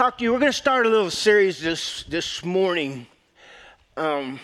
talk 0.00 0.16
to 0.16 0.24
you. 0.24 0.32
We're 0.32 0.38
going 0.38 0.50
to 0.50 0.56
start 0.56 0.86
a 0.86 0.88
little 0.88 1.10
series 1.10 1.60
this 1.60 2.04
this 2.04 2.42
morning. 2.42 3.06
Um, 3.98 4.40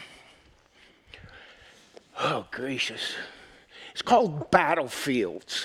oh 2.20 2.44
gracious, 2.50 3.14
it's 3.92 4.02
called 4.02 4.50
Battlefields, 4.50 5.64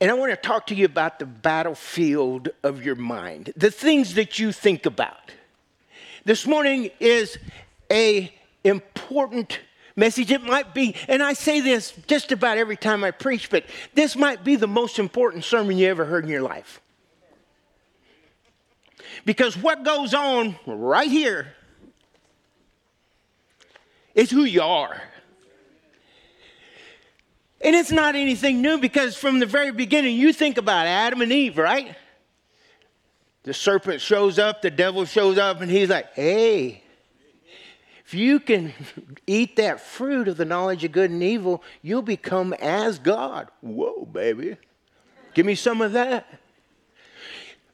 and 0.00 0.08
I 0.08 0.14
want 0.14 0.30
to 0.30 0.36
talk 0.36 0.68
to 0.68 0.76
you 0.76 0.84
about 0.84 1.18
the 1.18 1.26
battlefield 1.26 2.50
of 2.62 2.84
your 2.84 2.94
mind, 2.94 3.52
the 3.56 3.72
things 3.72 4.14
that 4.14 4.38
you 4.38 4.52
think 4.52 4.86
about. 4.86 5.32
This 6.24 6.46
morning 6.46 6.92
is 7.00 7.38
a 7.90 8.32
important 8.62 9.58
message. 9.96 10.30
It 10.30 10.44
might 10.44 10.74
be, 10.74 10.94
and 11.08 11.24
I 11.24 11.32
say 11.32 11.58
this 11.58 11.92
just 12.06 12.30
about 12.30 12.56
every 12.56 12.76
time 12.76 13.02
I 13.02 13.10
preach, 13.10 13.50
but 13.50 13.64
this 13.94 14.14
might 14.14 14.44
be 14.44 14.54
the 14.54 14.68
most 14.68 15.00
important 15.00 15.42
sermon 15.42 15.76
you 15.76 15.88
ever 15.88 16.04
heard 16.04 16.22
in 16.22 16.30
your 16.30 16.42
life. 16.42 16.80
Because 19.24 19.56
what 19.56 19.84
goes 19.84 20.14
on 20.14 20.56
right 20.66 21.10
here 21.10 21.54
is 24.14 24.30
who 24.30 24.44
you 24.44 24.62
are. 24.62 25.00
And 27.60 27.74
it's 27.74 27.92
not 27.92 28.14
anything 28.14 28.62
new 28.62 28.78
because 28.78 29.16
from 29.16 29.38
the 29.38 29.46
very 29.46 29.72
beginning, 29.72 30.16
you 30.16 30.32
think 30.32 30.58
about 30.58 30.86
Adam 30.86 31.22
and 31.22 31.32
Eve, 31.32 31.58
right? 31.58 31.96
The 33.44 33.54
serpent 33.54 34.00
shows 34.00 34.38
up, 34.38 34.62
the 34.62 34.70
devil 34.70 35.04
shows 35.04 35.38
up, 35.38 35.60
and 35.60 35.70
he's 35.70 35.88
like, 35.88 36.12
hey, 36.14 36.82
if 38.04 38.14
you 38.14 38.40
can 38.40 38.72
eat 39.26 39.56
that 39.56 39.80
fruit 39.80 40.28
of 40.28 40.36
the 40.36 40.44
knowledge 40.44 40.84
of 40.84 40.92
good 40.92 41.10
and 41.10 41.22
evil, 41.22 41.62
you'll 41.82 42.02
become 42.02 42.52
as 42.54 42.98
God. 42.98 43.48
Whoa, 43.60 44.04
baby. 44.04 44.56
Give 45.34 45.44
me 45.44 45.54
some 45.54 45.80
of 45.82 45.92
that. 45.92 46.26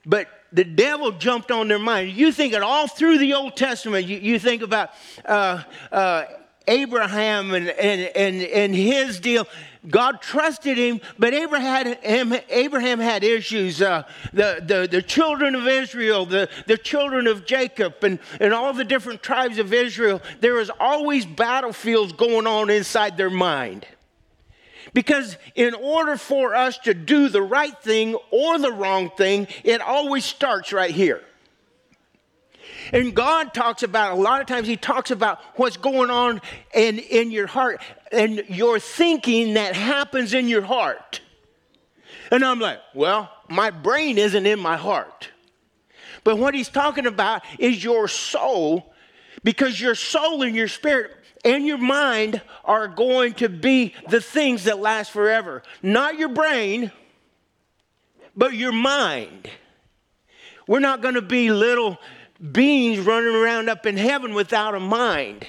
But 0.05 0.29
the 0.53 0.65
devil 0.65 1.13
jumped 1.13 1.51
on 1.51 1.69
their 1.69 1.79
mind. 1.79 2.13
You 2.13 2.33
think 2.33 2.53
it 2.53 2.63
all 2.63 2.87
through 2.87 3.19
the 3.19 3.35
Old 3.35 3.57
Testament. 3.57 4.07
You, 4.07 4.19
you 4.19 4.39
think 4.39 4.63
about 4.63 4.91
uh, 5.25 5.63
uh, 5.91 6.25
Abraham 6.69 7.55
and, 7.55 7.69
and, 7.69 8.01
and, 8.15 8.43
and 8.43 8.75
his 8.75 9.19
deal. 9.21 9.47
God 9.89 10.23
trusted 10.23 10.79
him, 10.79 11.01
but 11.19 11.35
Abraham 11.35 12.37
Abraham 12.49 13.01
had 13.01 13.25
issues. 13.25 13.83
Uh, 13.83 14.05
the, 14.33 14.63
the, 14.65 14.87
the 14.89 15.03
children 15.03 15.57
of 15.57 15.67
Israel, 15.67 16.25
the, 16.25 16.49
the 16.67 16.79
children 16.79 17.27
of 17.27 17.45
Jacob, 17.47 17.95
and, 18.05 18.21
and 18.39 18.55
all 18.55 18.73
the 18.73 18.85
different 18.85 19.25
tribes 19.25 19.59
of 19.59 19.73
Israel, 19.73 20.23
there 20.41 20.55
was 20.55 20.71
always 20.79 21.27
battlefields 21.27 22.13
going 22.13 22.47
on 22.47 22.71
inside 22.71 23.17
their 23.17 23.31
mind. 23.31 23.85
Because 24.95 25.37
in 25.55 25.75
order 25.75 26.17
for 26.17 26.55
us 26.55 26.79
to 26.79 26.93
do 26.93 27.29
the 27.29 27.43
right 27.43 27.77
thing 27.83 28.15
or 28.31 28.59
the 28.59 28.73
wrong 28.73 29.11
thing, 29.11 29.49
it 29.65 29.81
always 29.81 30.25
starts 30.25 30.73
right 30.73 30.91
here. 30.91 31.23
And 32.93 33.15
God 33.15 33.55
talks 33.55 33.83
about, 33.83 34.19
a 34.19 34.21
lot 34.21 34.41
of 34.41 34.47
times, 34.47 34.69
He 34.69 34.77
talks 34.77 35.11
about 35.11 35.41
what's 35.57 35.77
going 35.77 36.11
on 36.11 36.43
in, 36.75 36.99
in 36.99 37.31
your 37.31 37.47
heart 37.47 37.81
and 38.11 38.45
your 38.49 38.79
thinking 38.79 39.55
that 39.55 39.75
happens 39.75 40.35
in 40.35 40.49
your 40.49 40.63
heart. 40.63 41.21
And 42.31 42.45
I'm 42.45 42.59
like, 42.59 42.81
well, 42.95 43.31
my 43.49 43.71
brain 43.71 44.19
isn't 44.19 44.47
in 44.47 44.59
my 44.59 44.77
heart. 44.77 45.31
But 46.25 46.39
what 46.39 46.55
He's 46.55 46.69
talking 46.69 47.07
about 47.07 47.43
is 47.59 47.83
your 47.83 48.09
soul, 48.09 48.93
because 49.43 49.81
your 49.81 49.95
soul 49.95 50.43
and 50.43 50.55
your 50.55 50.69
spirit 50.69 51.13
and 51.45 51.67
your 51.67 51.79
mind 51.79 52.41
are 52.65 52.89
going 52.89 53.35
to 53.35 53.49
be 53.49 53.95
the 54.09 54.21
things 54.21 54.65
that 54.65 54.79
last 54.79 55.11
forever. 55.11 55.63
Not 55.83 56.19
your 56.19 56.29
brain, 56.29 56.93
but 58.37 58.55
your 58.55 58.73
mind. 58.73 59.49
We're 60.67 60.81
not 60.81 61.03
going 61.03 61.15
to 61.15 61.23
be 61.23 61.51
little 61.51 61.99
beings 62.53 63.01
running 63.01 63.35
around 63.35 63.69
up 63.69 63.87
in 63.87 63.97
heaven 63.97 64.35
without 64.35 64.75
a 64.75 64.81
mind. 64.81 65.47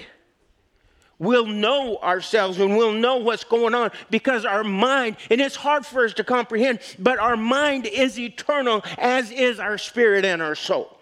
We'll 1.20 1.46
know 1.46 1.98
ourselves 1.98 2.60
and 2.60 2.76
we'll 2.76 2.94
know 2.94 3.18
what's 3.18 3.44
going 3.44 3.74
on 3.74 3.92
because 4.10 4.46
our 4.46 4.64
mind, 4.64 5.18
and 5.30 5.40
it's 5.40 5.56
hard 5.56 5.86
for 5.86 6.04
us 6.04 6.14
to 6.16 6.24
comprehend, 6.24 6.80
but 7.00 7.20
our 7.20 7.38
mind 7.38 7.86
is 7.86 8.20
eternal, 8.20 8.84
as 8.98 9.32
is 9.32 9.60
our 9.60 9.78
spirit 9.78 10.26
and 10.26 10.42
our 10.42 10.56
soul. 10.56 10.93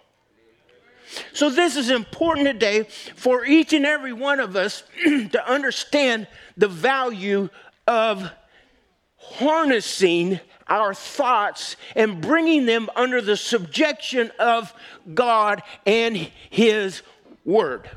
So, 1.33 1.49
this 1.49 1.75
is 1.75 1.89
important 1.89 2.47
today 2.47 2.83
for 3.15 3.45
each 3.45 3.73
and 3.73 3.85
every 3.85 4.13
one 4.13 4.39
of 4.39 4.55
us 4.55 4.83
to 5.03 5.43
understand 5.45 6.27
the 6.57 6.67
value 6.67 7.49
of 7.87 8.29
harnessing 9.17 10.39
our 10.67 10.93
thoughts 10.93 11.75
and 11.95 12.21
bringing 12.21 12.65
them 12.65 12.89
under 12.95 13.21
the 13.21 13.35
subjection 13.35 14.31
of 14.39 14.73
God 15.13 15.61
and 15.85 16.15
His 16.49 17.01
Word. 17.43 17.89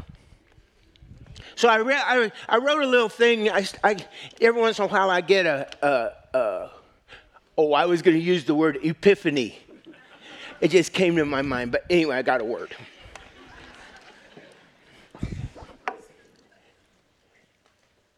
So 1.56 1.68
I, 1.68 1.78
read, 1.78 2.02
I, 2.04 2.32
I 2.48 2.58
wrote 2.58 2.82
a 2.82 2.86
little 2.86 3.08
thing. 3.08 3.48
I, 3.48 3.66
I, 3.82 3.96
every 4.40 4.60
once 4.60 4.78
in 4.78 4.86
a 4.86 4.88
while, 4.88 5.08
I 5.08 5.20
get 5.20 5.46
a, 5.46 5.68
a, 5.82 6.36
a 6.36 6.70
oh, 7.56 7.72
I 7.72 7.86
was 7.86 8.02
going 8.02 8.16
to 8.16 8.22
use 8.22 8.44
the 8.44 8.54
word 8.54 8.78
epiphany. 8.82 9.58
It 10.60 10.68
just 10.68 10.92
came 10.92 11.16
to 11.16 11.24
my 11.24 11.42
mind. 11.42 11.72
But 11.72 11.84
anyway, 11.90 12.16
I 12.16 12.22
got 12.22 12.40
a 12.40 12.44
word. 12.44 12.74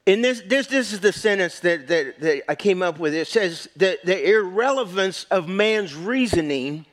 And 0.07 0.25
this, 0.25 0.41
this, 0.47 0.69
this 0.69 0.93
is 0.93 1.01
the 1.01 1.13
sentence 1.13 1.59
that, 1.61 1.89
that, 1.89 2.21
that 2.21 2.51
I 2.51 2.55
came 2.55 2.81
up 2.81 2.99
with. 3.01 3.13
It 3.13 3.27
says 3.27 3.69
that 3.77 4.05
the 4.05 4.31
irrelevance 4.31 5.25
of 5.31 5.49
man's 5.49 5.95
reasoning 5.95 6.87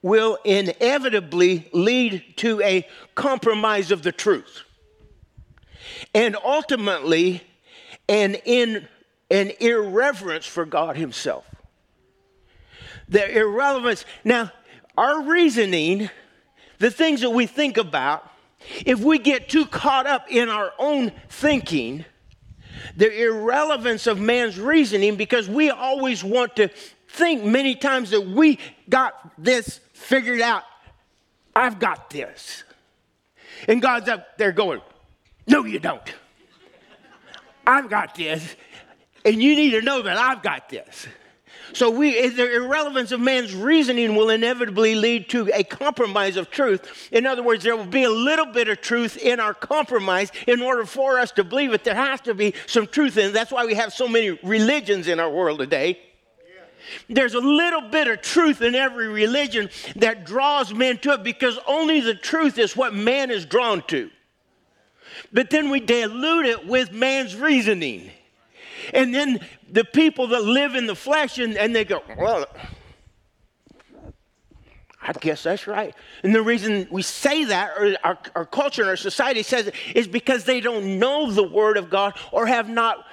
will 0.00 0.38
inevitably 0.44 1.68
lead 1.72 2.24
to 2.36 2.60
a 2.62 2.88
compromise 3.14 3.90
of 3.90 4.02
the 4.02 4.12
truth. 4.12 4.62
And 6.14 6.36
ultimately, 6.42 7.42
an, 8.08 8.34
in, 8.46 8.88
an 9.30 9.52
irreverence 9.60 10.46
for 10.46 10.64
God 10.64 10.96
Himself. 10.96 11.44
The 13.08 13.30
irrelevance. 13.38 14.06
Now, 14.24 14.50
our 14.96 15.22
reasoning, 15.22 16.08
the 16.78 16.90
things 16.90 17.20
that 17.20 17.30
we 17.30 17.46
think 17.46 17.76
about, 17.76 18.28
if 18.86 19.00
we 19.00 19.18
get 19.18 19.48
too 19.48 19.66
caught 19.66 20.06
up 20.06 20.30
in 20.30 20.48
our 20.48 20.72
own 20.78 21.12
thinking, 21.28 22.04
the 22.96 23.22
irrelevance 23.22 24.06
of 24.06 24.20
man's 24.20 24.58
reasoning 24.58 25.16
because 25.16 25.48
we 25.48 25.70
always 25.70 26.22
want 26.22 26.56
to 26.56 26.68
think 27.08 27.44
many 27.44 27.74
times 27.74 28.10
that 28.10 28.26
we 28.26 28.58
got 28.88 29.14
this 29.38 29.80
figured 29.92 30.40
out. 30.40 30.64
I've 31.54 31.78
got 31.78 32.10
this. 32.10 32.64
And 33.68 33.80
God's 33.80 34.08
up 34.08 34.38
there 34.38 34.52
going, 34.52 34.80
No, 35.46 35.64
you 35.64 35.78
don't. 35.78 36.02
I've 37.66 37.88
got 37.88 38.14
this. 38.14 38.56
And 39.24 39.40
you 39.40 39.54
need 39.54 39.70
to 39.70 39.82
know 39.82 40.02
that 40.02 40.16
I've 40.16 40.42
got 40.42 40.68
this. 40.68 41.06
So 41.74 41.90
we, 41.90 42.28
the 42.28 42.54
irrelevance 42.54 43.12
of 43.12 43.20
man's 43.20 43.54
reasoning 43.54 44.14
will 44.14 44.30
inevitably 44.30 44.94
lead 44.94 45.28
to 45.30 45.50
a 45.54 45.64
compromise 45.64 46.36
of 46.36 46.50
truth. 46.50 47.08
In 47.10 47.26
other 47.26 47.42
words, 47.42 47.64
there 47.64 47.76
will 47.76 47.86
be 47.86 48.04
a 48.04 48.10
little 48.10 48.46
bit 48.46 48.68
of 48.68 48.80
truth 48.80 49.16
in 49.16 49.40
our 49.40 49.54
compromise 49.54 50.30
in 50.46 50.60
order 50.60 50.84
for 50.84 51.18
us 51.18 51.30
to 51.32 51.44
believe 51.44 51.72
it. 51.72 51.84
There 51.84 51.94
has 51.94 52.20
to 52.22 52.34
be 52.34 52.54
some 52.66 52.86
truth 52.86 53.16
in 53.16 53.30
it. 53.30 53.32
That's 53.32 53.52
why 53.52 53.64
we 53.64 53.74
have 53.74 53.92
so 53.92 54.06
many 54.06 54.38
religions 54.42 55.08
in 55.08 55.18
our 55.18 55.30
world 55.30 55.60
today. 55.60 55.98
There's 57.08 57.34
a 57.34 57.40
little 57.40 57.82
bit 57.82 58.08
of 58.08 58.22
truth 58.22 58.60
in 58.60 58.74
every 58.74 59.08
religion 59.08 59.70
that 59.96 60.26
draws 60.26 60.74
men 60.74 60.98
to 60.98 61.12
it 61.12 61.22
because 61.22 61.58
only 61.66 62.00
the 62.00 62.14
truth 62.14 62.58
is 62.58 62.76
what 62.76 62.92
man 62.92 63.30
is 63.30 63.44
drawn 63.44 63.82
to. 63.88 64.10
But 65.32 65.50
then 65.50 65.70
we 65.70 65.80
dilute 65.80 66.46
it 66.46 66.66
with 66.66 66.92
man's 66.92 67.36
reasoning. 67.36 68.10
And 68.92 69.14
then 69.14 69.40
the 69.70 69.84
people 69.84 70.28
that 70.28 70.44
live 70.44 70.74
in 70.74 70.86
the 70.86 70.94
flesh 70.94 71.38
and, 71.38 71.56
and 71.56 71.74
they 71.74 71.84
go, 71.84 72.02
well, 72.18 72.46
I 75.00 75.12
guess 75.14 75.42
that's 75.42 75.66
right. 75.66 75.94
And 76.22 76.34
the 76.34 76.42
reason 76.42 76.86
we 76.90 77.02
say 77.02 77.44
that, 77.44 77.72
or 77.76 77.96
our, 78.04 78.18
our 78.36 78.46
culture 78.46 78.82
and 78.82 78.88
our 78.88 78.96
society 78.96 79.42
says 79.42 79.66
it, 79.66 79.74
is 79.94 80.06
because 80.06 80.44
they 80.44 80.60
don't 80.60 80.98
know 80.98 81.32
the 81.32 81.42
Word 81.42 81.76
of 81.76 81.90
God 81.90 82.14
or 82.30 82.46
have 82.46 82.68
not 82.68 83.06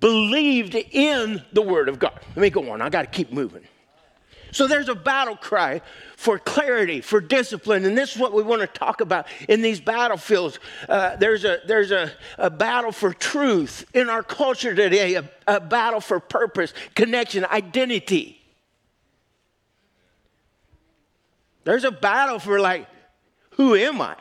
believed 0.00 0.74
in 0.74 1.44
the 1.52 1.62
Word 1.62 1.88
of 1.88 1.98
God. 1.98 2.18
Let 2.30 2.38
me 2.38 2.50
go 2.50 2.70
on. 2.70 2.82
I 2.82 2.88
got 2.88 3.02
to 3.02 3.08
keep 3.08 3.32
moving. 3.32 3.62
So 4.56 4.66
there's 4.66 4.88
a 4.88 4.94
battle 4.94 5.36
cry 5.36 5.82
for 6.16 6.38
clarity, 6.38 7.02
for 7.02 7.20
discipline, 7.20 7.84
and 7.84 7.96
this 7.96 8.14
is 8.14 8.18
what 8.18 8.32
we 8.32 8.42
want 8.42 8.62
to 8.62 8.66
talk 8.66 9.02
about 9.02 9.26
in 9.50 9.60
these 9.60 9.80
battlefields. 9.80 10.58
Uh, 10.88 11.14
there's 11.16 11.44
a, 11.44 11.58
there's 11.66 11.90
a, 11.90 12.10
a 12.38 12.48
battle 12.48 12.90
for 12.90 13.12
truth 13.12 13.84
in 13.92 14.08
our 14.08 14.22
culture 14.22 14.74
today, 14.74 15.16
a, 15.16 15.30
a 15.46 15.60
battle 15.60 16.00
for 16.00 16.20
purpose, 16.20 16.72
connection, 16.94 17.44
identity. 17.44 18.40
There's 21.64 21.84
a 21.84 21.92
battle 21.92 22.38
for, 22.38 22.58
like, 22.58 22.88
who 23.50 23.74
am 23.74 24.00
I? 24.00 24.16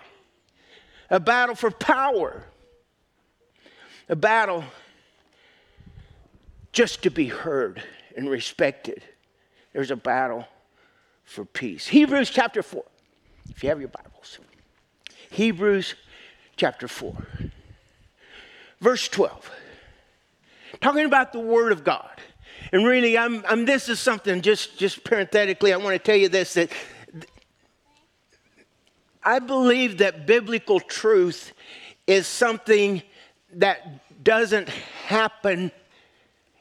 A 1.09 1.21
battle 1.21 1.55
for 1.55 1.71
power. 1.71 2.43
A 4.09 4.17
battle 4.17 4.65
just 6.73 7.03
to 7.03 7.09
be 7.09 7.29
heard 7.29 7.81
and 8.17 8.29
respected. 8.29 9.01
There's 9.75 9.92
a 9.92 9.98
battle 9.98 10.48
for 11.25 11.44
peace. 11.44 11.86
Hebrews 11.86 12.30
chapter 12.30 12.63
4, 12.63 12.81
if 13.50 13.62
you 13.62 13.68
have 13.68 13.81
your 13.81 13.89
Bibles. 13.89 14.39
Hebrews 15.30 15.95
chapter 16.56 16.88
4, 16.88 17.13
verse 18.80 19.10
12. 19.10 19.51
Talking 20.80 21.04
about 21.04 21.33
the 21.33 21.42
Word 21.42 21.74
of 21.74 21.83
God. 21.83 22.10
And 22.72 22.86
really, 22.86 23.18
I'm, 23.18 23.44
I'm, 23.45 23.66
this 23.66 23.89
is 23.89 24.00
something, 24.00 24.42
just, 24.42 24.77
just 24.80 25.04
parenthetically, 25.04 25.74
I 25.74 25.75
want 25.75 25.94
to 25.95 26.00
tell 26.00 26.16
you 26.16 26.30
this 26.30 26.54
that 26.54 26.71
I 29.21 29.39
believe 29.39 29.98
that 29.98 30.25
biblical 30.25 30.80
truth 30.80 31.51
is 32.07 32.28
something 32.28 33.04
that 33.56 34.24
doesn't 34.24 34.69
happen 34.69 35.69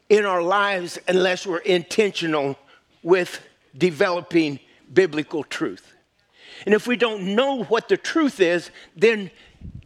in 0.09 0.25
our 0.25 0.43
lives 0.43 0.99
unless 1.07 1.47
we're 1.47 1.59
intentional 1.59 2.59
with 3.05 3.47
developing 3.77 4.59
biblical 4.93 5.45
truth. 5.45 5.93
And 6.67 6.75
if 6.75 6.89
we 6.89 6.97
don't 6.97 7.37
know 7.37 7.63
what 7.65 7.89
the 7.89 7.97
truth 7.97 8.41
is, 8.41 8.71
then 8.97 9.31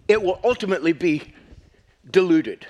it 0.07 0.23
will 0.23 0.41
ultimately 0.43 0.93
be 0.95 1.35
diluted. 2.11 2.67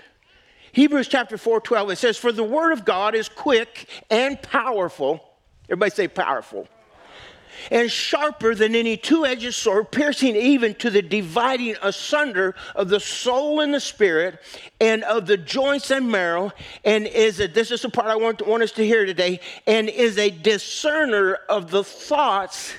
Hebrews 0.73 1.07
chapter 1.09 1.39
4 1.39 1.61
12, 1.61 1.91
it 1.91 1.97
says, 1.97 2.19
For 2.19 2.33
the 2.33 2.43
word 2.43 2.73
of 2.73 2.85
God 2.85 3.15
is 3.15 3.29
quick 3.29 3.89
and 4.11 4.41
powerful. 4.43 5.21
Everybody 5.69 5.91
say 5.91 6.09
powerful 6.09 6.69
and 7.71 7.91
sharper 7.91 8.55
than 8.55 8.75
any 8.75 8.97
two 8.97 9.25
edged 9.25 9.55
sword, 9.55 9.91
piercing 9.91 10.37
even 10.37 10.75
to 10.77 10.91
the 10.91 11.03
dividing 11.03 11.77
asunder 11.83 12.55
of 12.75 12.89
the 12.89 13.01
soul 13.01 13.61
and 13.61 13.75
the 13.75 13.81
spirit, 13.81 14.39
and 14.81 15.05
of 15.05 15.27
the 15.27 15.37
joints 15.37 15.91
and 15.91 16.11
marrow, 16.11 16.53
and 16.85 17.07
is 17.07 17.41
a, 17.41 17.47
this 17.47 17.71
is 17.71 17.83
the 17.83 17.89
part 17.89 18.09
I 18.09 18.17
want, 18.17 18.47
want 18.47 18.63
us 18.63 18.73
to 18.73 18.87
hear 18.87 19.05
today, 19.05 19.41
and 19.67 19.89
is 19.89 20.19
a 20.19 20.31
discerner 20.31 21.39
of 21.49 21.71
the 21.71 21.85
thoughts 21.85 22.75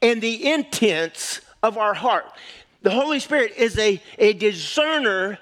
and 0.00 0.20
the 0.20 0.50
intents 0.50 1.40
of 1.62 1.78
our 1.78 1.94
heart. 1.94 2.26
The 2.82 2.90
Holy 2.90 3.18
Spirit 3.20 3.54
is 3.56 3.78
a, 3.78 4.00
a 4.18 4.34
discerner 4.34 5.38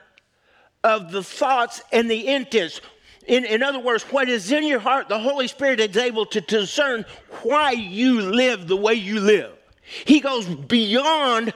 of 0.85 1.12
the 1.12 1.23
thoughts 1.23 1.82
and 1.93 2.11
the 2.11 2.28
intents. 2.28 2.81
In, 3.26 3.44
in 3.44 3.62
other 3.62 3.78
words, 3.78 4.02
what 4.04 4.28
is 4.28 4.50
in 4.50 4.64
your 4.64 4.80
heart, 4.80 5.08
the 5.08 5.19
Holy 5.19 5.46
Spirit 5.46 5.80
is 5.80 5.96
able 5.96 6.26
to 6.26 6.40
discern 6.40 7.04
why 7.42 7.70
you 7.70 8.20
live 8.20 8.66
the 8.66 8.76
way 8.76 8.94
you 8.94 9.20
live. 9.20 9.52
He 10.04 10.20
goes 10.20 10.46
beyond 10.46 11.52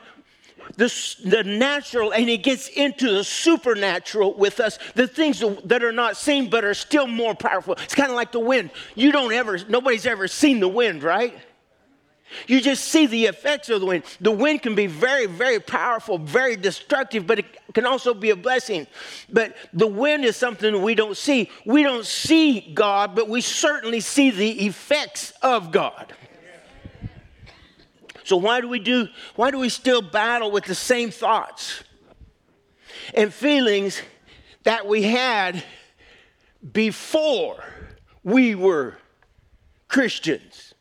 the, 0.76 1.16
the 1.24 1.42
natural 1.44 2.12
and 2.12 2.28
he 2.28 2.36
gets 2.36 2.68
into 2.68 3.10
the 3.10 3.24
supernatural 3.24 4.34
with 4.34 4.60
us, 4.60 4.78
the 4.94 5.06
things 5.06 5.42
that 5.64 5.82
are 5.82 5.92
not 5.92 6.16
seen 6.16 6.50
but 6.50 6.64
are 6.64 6.74
still 6.74 7.06
more 7.06 7.34
powerful. 7.34 7.74
It's 7.74 7.94
kind 7.94 8.10
of 8.10 8.16
like 8.16 8.32
the 8.32 8.40
wind. 8.40 8.70
You 8.94 9.12
don't 9.12 9.32
ever, 9.32 9.58
nobody's 9.68 10.06
ever 10.06 10.28
seen 10.28 10.60
the 10.60 10.68
wind, 10.68 11.02
right? 11.02 11.34
You 12.46 12.60
just 12.60 12.84
see 12.84 13.06
the 13.06 13.26
effects 13.26 13.68
of 13.70 13.80
the 13.80 13.86
wind. 13.86 14.04
The 14.20 14.32
wind 14.32 14.62
can 14.62 14.74
be 14.74 14.86
very, 14.86 15.26
very 15.26 15.60
powerful, 15.60 16.18
very 16.18 16.56
destructive, 16.56 17.26
but 17.26 17.38
it 17.38 17.46
can 17.72 17.86
also 17.86 18.14
be 18.14 18.30
a 18.30 18.36
blessing. 18.36 18.86
But 19.32 19.56
the 19.72 19.86
wind 19.86 20.24
is 20.24 20.36
something 20.36 20.82
we 20.82 20.94
don't 20.94 21.16
see. 21.16 21.50
We 21.64 21.82
don't 21.82 22.04
see 22.04 22.72
God, 22.74 23.14
but 23.14 23.28
we 23.28 23.40
certainly 23.40 24.00
see 24.00 24.30
the 24.30 24.66
effects 24.66 25.32
of 25.42 25.70
God. 25.70 26.14
So 28.24 28.36
why 28.36 28.60
do 28.60 28.68
we 28.68 28.80
do 28.80 29.06
why 29.36 29.52
do 29.52 29.58
we 29.58 29.68
still 29.68 30.02
battle 30.02 30.50
with 30.50 30.64
the 30.64 30.74
same 30.74 31.12
thoughts 31.12 31.84
and 33.14 33.32
feelings 33.32 34.02
that 34.64 34.88
we 34.88 35.02
had 35.02 35.62
before 36.72 37.62
we 38.24 38.56
were 38.56 38.96
Christians? 39.86 40.74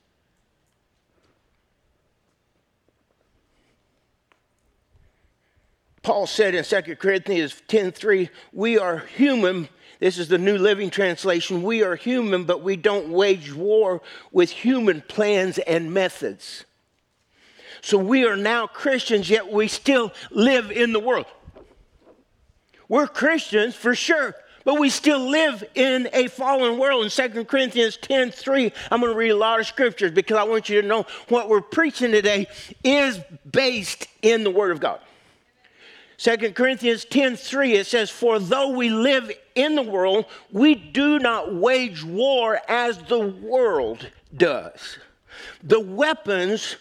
Paul 6.06 6.28
said 6.28 6.54
in 6.54 6.64
2 6.64 6.98
Corinthians 6.98 7.64
10:3, 7.68 8.30
we 8.54 8.78
are 8.78 9.00
human. 9.00 9.68
This 10.00 10.20
is 10.20 10.28
the 10.28 10.38
New 10.38 10.60
Living 10.60 10.92
Translation. 10.92 11.64
We 11.64 11.82
are 11.82 11.96
human, 11.96 12.44
but 12.44 12.62
we 12.62 12.76
don't 12.76 13.10
wage 13.10 13.52
war 13.52 14.04
with 14.32 14.52
human 14.52 15.02
plans 15.02 15.58
and 15.58 15.92
methods. 15.92 16.66
So 17.82 17.98
we 17.98 18.24
are 18.24 18.36
now 18.38 18.68
Christians, 18.68 19.32
yet 19.32 19.52
we 19.52 19.68
still 19.68 20.14
live 20.30 20.70
in 20.70 20.94
the 20.94 21.00
world. 21.00 21.26
We're 22.88 23.08
Christians 23.08 23.74
for 23.74 23.96
sure, 23.96 24.36
but 24.64 24.80
we 24.80 24.92
still 24.92 25.28
live 25.28 25.64
in 25.74 26.08
a 26.14 26.28
fallen 26.28 26.78
world. 26.78 27.04
In 27.04 27.10
2 27.10 27.46
Corinthians 27.46 27.98
10 27.98 28.30
3, 28.30 28.72
I'm 28.92 29.02
going 29.02 29.12
to 29.12 29.18
read 29.18 29.32
a 29.32 29.36
lot 29.36 29.60
of 29.60 29.66
scriptures 29.66 30.12
because 30.12 30.38
I 30.38 30.44
want 30.44 30.70
you 30.70 30.84
to 30.84 30.88
know 30.88 31.08
what 31.30 31.50
we're 31.50 31.62
preaching 31.62 32.12
today 32.12 32.46
is 32.84 33.20
based 33.52 34.08
in 34.22 34.44
the 34.44 34.52
Word 34.52 34.70
of 34.70 34.80
God. 34.80 35.00
2 36.18 36.54
Corinthians 36.54 37.06
10 37.06 37.36
3, 37.36 37.74
it 37.74 37.88
says, 37.88 38.10
For 38.10 38.40
though 38.40 38.70
we 38.70 38.90
live 38.90 39.32
in 39.56 39.76
the 39.76 39.82
world, 39.84 40.26
we 40.52 40.76
do 40.76 41.20
not 41.20 41.54
wage 41.54 42.04
war 42.04 42.60
as 42.68 42.98
the 43.04 43.20
world 43.20 44.10
does. 44.36 44.98
The 45.64 45.80
weapons 45.80 46.78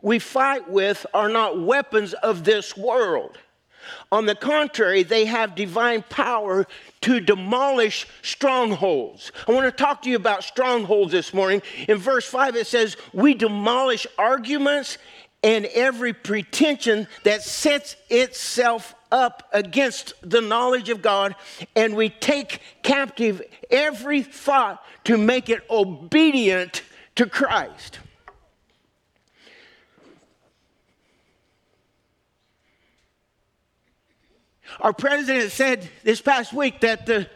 we 0.00 0.18
fight 0.18 0.70
with 0.70 1.06
are 1.12 1.28
not 1.28 1.60
weapons 1.60 2.12
of 2.14 2.44
this 2.44 2.76
world. 2.76 3.38
On 4.12 4.26
the 4.26 4.34
contrary, 4.34 5.02
they 5.02 5.24
have 5.24 5.54
divine 5.54 6.02
power 6.08 6.66
to 7.02 7.20
demolish 7.20 8.06
strongholds. 8.22 9.32
I 9.46 9.52
want 9.52 9.64
to 9.64 9.72
talk 9.72 10.02
to 10.02 10.10
you 10.10 10.16
about 10.16 10.44
strongholds 10.44 11.12
this 11.12 11.32
morning. 11.32 11.62
In 11.88 11.96
verse 11.96 12.26
5, 12.26 12.56
it 12.56 12.66
says, 12.66 12.96
We 13.12 13.34
demolish 13.34 14.06
arguments 14.18 14.98
and 15.42 15.66
every 15.66 16.12
pretension 16.12 17.06
that 17.24 17.42
sets 17.42 17.96
itself 18.10 18.94
up 19.10 19.48
against 19.52 20.14
the 20.22 20.40
knowledge 20.40 20.88
of 20.88 21.00
God, 21.00 21.34
and 21.76 21.94
we 21.94 22.08
take 22.08 22.60
captive 22.82 23.40
every 23.70 24.22
thought 24.22 24.84
to 25.04 25.16
make 25.16 25.48
it 25.48 25.62
obedient 25.70 26.82
to 27.14 27.26
Christ. 27.26 28.00
Our 34.80 34.92
president 34.92 35.50
said 35.50 35.88
this 36.04 36.20
past 36.20 36.52
week 36.52 36.80
that 36.80 37.06
the 37.06 37.28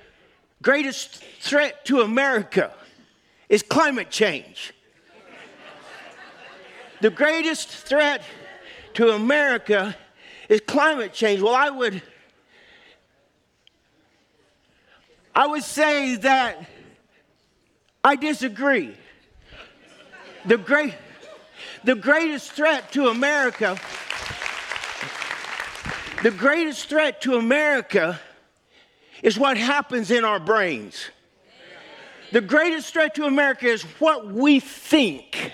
greatest 0.61 1.23
threat 1.41 1.85
to 1.87 2.01
America 2.03 2.73
is 3.49 3.63
climate 3.63 4.11
change 4.11 4.73
the 7.03 7.11
greatest 7.11 7.69
threat 7.69 8.23
to 8.95 9.11
America 9.11 9.97
is 10.49 10.61
climate 10.61 11.13
change. 11.13 11.43
Well, 11.43 11.55
I 11.55 11.69
would 11.69 12.01
I 15.35 15.49
would 15.49 15.65
say 15.65 16.15
that 16.17 16.65
I 18.05 18.15
disagree. 18.15 18.95
The 20.45 20.57
great 20.57 20.95
the 21.83 21.97
greatest 21.97 22.53
threat 22.53 22.93
to 22.93 23.09
America 23.09 23.77
the 26.23 26.31
greatest 26.31 26.89
threat 26.89 27.21
to 27.23 27.35
America 27.35 28.21
is 29.25 29.37
what 29.37 29.57
happens 29.57 30.13
in 30.13 30.25
our 30.25 30.39
brains. 30.39 31.11
The 32.31 32.41
greatest 32.41 32.93
threat 32.93 33.17
to 33.17 33.25
America 33.25 33.67
is 33.67 33.83
what 33.99 34.29
we 34.29 34.61
think 34.61 35.53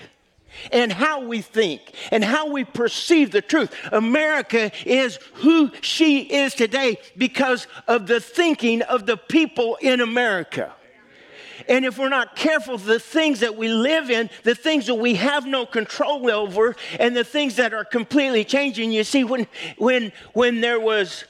and 0.71 0.91
how 0.91 1.25
we 1.25 1.41
think 1.41 1.93
and 2.11 2.23
how 2.23 2.51
we 2.51 2.63
perceive 2.63 3.31
the 3.31 3.41
truth. 3.41 3.73
America 3.91 4.71
is 4.85 5.19
who 5.35 5.71
she 5.81 6.21
is 6.21 6.53
today 6.53 6.97
because 7.17 7.67
of 7.87 8.07
the 8.07 8.19
thinking 8.19 8.81
of 8.83 9.05
the 9.05 9.17
people 9.17 9.77
in 9.81 10.01
America. 10.01 10.73
And 11.67 11.85
if 11.85 11.97
we're 11.97 12.09
not 12.09 12.35
careful, 12.35 12.77
the 12.77 12.99
things 12.99 13.41
that 13.41 13.55
we 13.55 13.69
live 13.69 14.09
in, 14.09 14.29
the 14.43 14.55
things 14.55 14.87
that 14.87 14.95
we 14.95 15.15
have 15.15 15.45
no 15.45 15.65
control 15.65 16.29
over, 16.31 16.75
and 16.99 17.15
the 17.15 17.23
things 17.23 17.57
that 17.57 17.73
are 17.73 17.85
completely 17.85 18.43
changing. 18.43 18.91
You 18.91 19.03
see, 19.03 19.23
when, 19.23 19.45
when, 19.77 20.11
when 20.33 20.61
there 20.61 20.79
was 20.79 21.25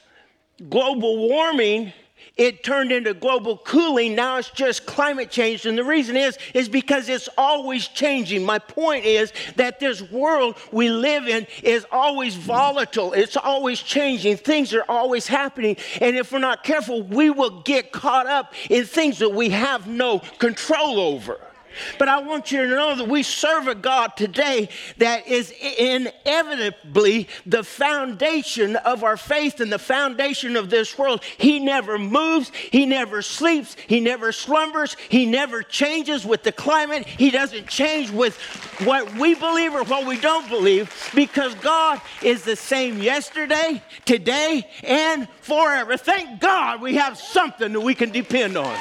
global 0.69 1.27
warming, 1.27 1.93
it 2.39 2.63
turned 2.63 2.93
into 2.93 3.13
global 3.13 3.57
cooling. 3.57 4.15
Now 4.15 4.37
it's 4.37 4.49
just 4.49 4.85
climate 4.85 5.29
change. 5.29 5.65
And 5.65 5.77
the 5.77 5.83
reason 5.83 6.15
is, 6.15 6.37
is 6.53 6.69
because 6.69 7.09
it's 7.09 7.27
always 7.37 7.89
changing. 7.89 8.45
My 8.45 8.59
point 8.59 9.03
is 9.03 9.33
that 9.57 9.81
this 9.81 10.01
world 10.01 10.55
we 10.71 10.89
live 10.89 11.27
in 11.27 11.45
is 11.61 11.85
always 11.91 12.35
volatile. 12.35 13.11
It's 13.11 13.35
always 13.35 13.81
changing. 13.81 14.37
Things 14.37 14.73
are 14.73 14.85
always 14.87 15.27
happening. 15.27 15.75
And 15.99 16.15
if 16.15 16.31
we're 16.31 16.39
not 16.39 16.63
careful, 16.63 17.03
we 17.03 17.29
will 17.29 17.61
get 17.61 17.91
caught 17.91 18.25
up 18.25 18.53
in 18.69 18.85
things 18.85 19.19
that 19.19 19.33
we 19.33 19.49
have 19.49 19.85
no 19.87 20.19
control 20.39 20.99
over. 20.99 21.41
But 21.97 22.07
I 22.07 22.19
want 22.21 22.51
you 22.51 22.63
to 22.63 22.69
know 22.69 22.95
that 22.95 23.07
we 23.07 23.23
serve 23.23 23.67
a 23.67 23.75
God 23.75 24.15
today 24.15 24.69
that 24.97 25.27
is 25.27 25.51
inevitably 25.51 27.27
the 27.45 27.63
foundation 27.63 28.75
of 28.77 29.03
our 29.03 29.17
faith 29.17 29.59
and 29.59 29.71
the 29.71 29.79
foundation 29.79 30.55
of 30.55 30.69
this 30.69 30.97
world. 30.97 31.23
He 31.37 31.59
never 31.59 31.97
moves, 31.97 32.51
He 32.71 32.85
never 32.85 33.21
sleeps, 33.21 33.75
He 33.87 33.99
never 33.99 34.31
slumbers, 34.31 34.95
He 35.09 35.25
never 35.25 35.63
changes 35.63 36.25
with 36.25 36.43
the 36.43 36.51
climate, 36.51 37.05
He 37.07 37.31
doesn't 37.31 37.67
change 37.67 38.11
with 38.11 38.37
what 38.85 39.13
we 39.15 39.35
believe 39.35 39.73
or 39.73 39.83
what 39.83 40.05
we 40.05 40.19
don't 40.19 40.47
believe 40.49 41.11
because 41.13 41.53
God 41.55 42.01
is 42.21 42.43
the 42.43 42.55
same 42.55 43.01
yesterday, 43.01 43.81
today, 44.05 44.67
and 44.83 45.27
forever. 45.41 45.97
Thank 45.97 46.39
God 46.39 46.81
we 46.81 46.95
have 46.95 47.17
something 47.17 47.73
that 47.73 47.81
we 47.81 47.95
can 47.95 48.11
depend 48.11 48.57
on. 48.57 48.77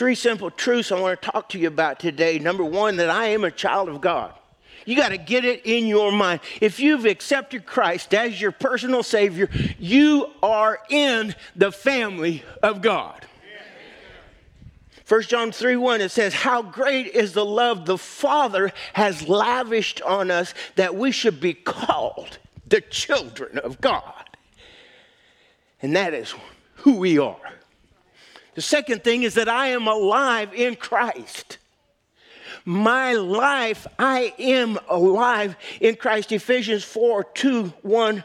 Three 0.00 0.14
simple 0.14 0.50
truths 0.50 0.90
I 0.90 0.98
want 0.98 1.20
to 1.20 1.30
talk 1.30 1.50
to 1.50 1.58
you 1.58 1.68
about 1.68 2.00
today. 2.00 2.38
Number 2.38 2.64
one, 2.64 2.96
that 2.96 3.10
I 3.10 3.26
am 3.26 3.44
a 3.44 3.50
child 3.50 3.90
of 3.90 4.00
God. 4.00 4.32
You 4.86 4.96
got 4.96 5.10
to 5.10 5.18
get 5.18 5.44
it 5.44 5.66
in 5.66 5.86
your 5.86 6.10
mind. 6.10 6.40
If 6.62 6.80
you've 6.80 7.04
accepted 7.04 7.66
Christ 7.66 8.14
as 8.14 8.40
your 8.40 8.50
personal 8.50 9.02
Savior, 9.02 9.50
you 9.78 10.30
are 10.42 10.78
in 10.88 11.34
the 11.54 11.70
family 11.70 12.42
of 12.62 12.80
God. 12.80 13.26
1 15.06 15.22
John 15.24 15.52
3 15.52 15.76
1, 15.76 16.00
it 16.00 16.08
says, 16.08 16.32
How 16.32 16.62
great 16.62 17.08
is 17.08 17.34
the 17.34 17.44
love 17.44 17.84
the 17.84 17.98
Father 17.98 18.72
has 18.94 19.28
lavished 19.28 20.00
on 20.00 20.30
us 20.30 20.54
that 20.76 20.94
we 20.94 21.12
should 21.12 21.42
be 21.42 21.52
called 21.52 22.38
the 22.66 22.80
children 22.80 23.58
of 23.58 23.82
God. 23.82 24.30
And 25.82 25.94
that 25.94 26.14
is 26.14 26.34
who 26.76 26.94
we 26.94 27.18
are. 27.18 27.59
The 28.54 28.62
second 28.62 29.04
thing 29.04 29.22
is 29.22 29.34
that 29.34 29.48
I 29.48 29.68
am 29.68 29.86
alive 29.86 30.52
in 30.54 30.76
Christ. 30.76 31.58
My 32.64 33.14
life, 33.14 33.86
I 33.98 34.34
am 34.38 34.78
alive 34.88 35.56
in 35.80 35.96
Christ. 35.96 36.32
Ephesians 36.32 36.84
4 36.84 37.24
2, 37.24 37.72
1 37.82 38.24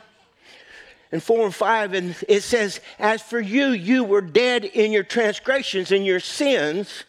and 1.12 1.24
4 1.24 1.46
and 1.46 1.56
5. 1.56 1.94
And 1.94 2.16
it 2.28 2.42
says, 2.42 2.82
As 3.00 3.22
for 3.22 3.40
you, 3.40 3.68
you 3.68 4.04
were 4.04 4.22
dead 4.22 4.66
in 4.66 4.92
your 4.92 5.04
transgressions 5.04 5.92
and 5.92 6.06
your 6.06 6.20
sins. 6.20 7.06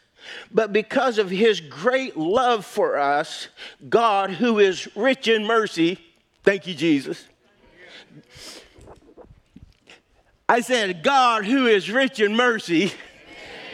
But 0.53 0.73
because 0.73 1.19
of 1.19 1.31
his 1.31 1.61
great 1.61 2.17
love 2.17 2.65
for 2.65 2.99
us, 2.99 3.49
God, 3.89 4.31
who 4.31 4.59
is 4.59 4.89
rich 4.97 5.29
in 5.29 5.45
mercy, 5.45 5.99
thank 6.43 6.67
you, 6.67 6.75
Jesus. 6.75 7.27
I 10.49 10.61
said, 10.61 11.03
God, 11.03 11.45
who 11.45 11.67
is 11.67 11.91
rich 11.91 12.21
in 12.21 12.37
mercy, 12.37 12.93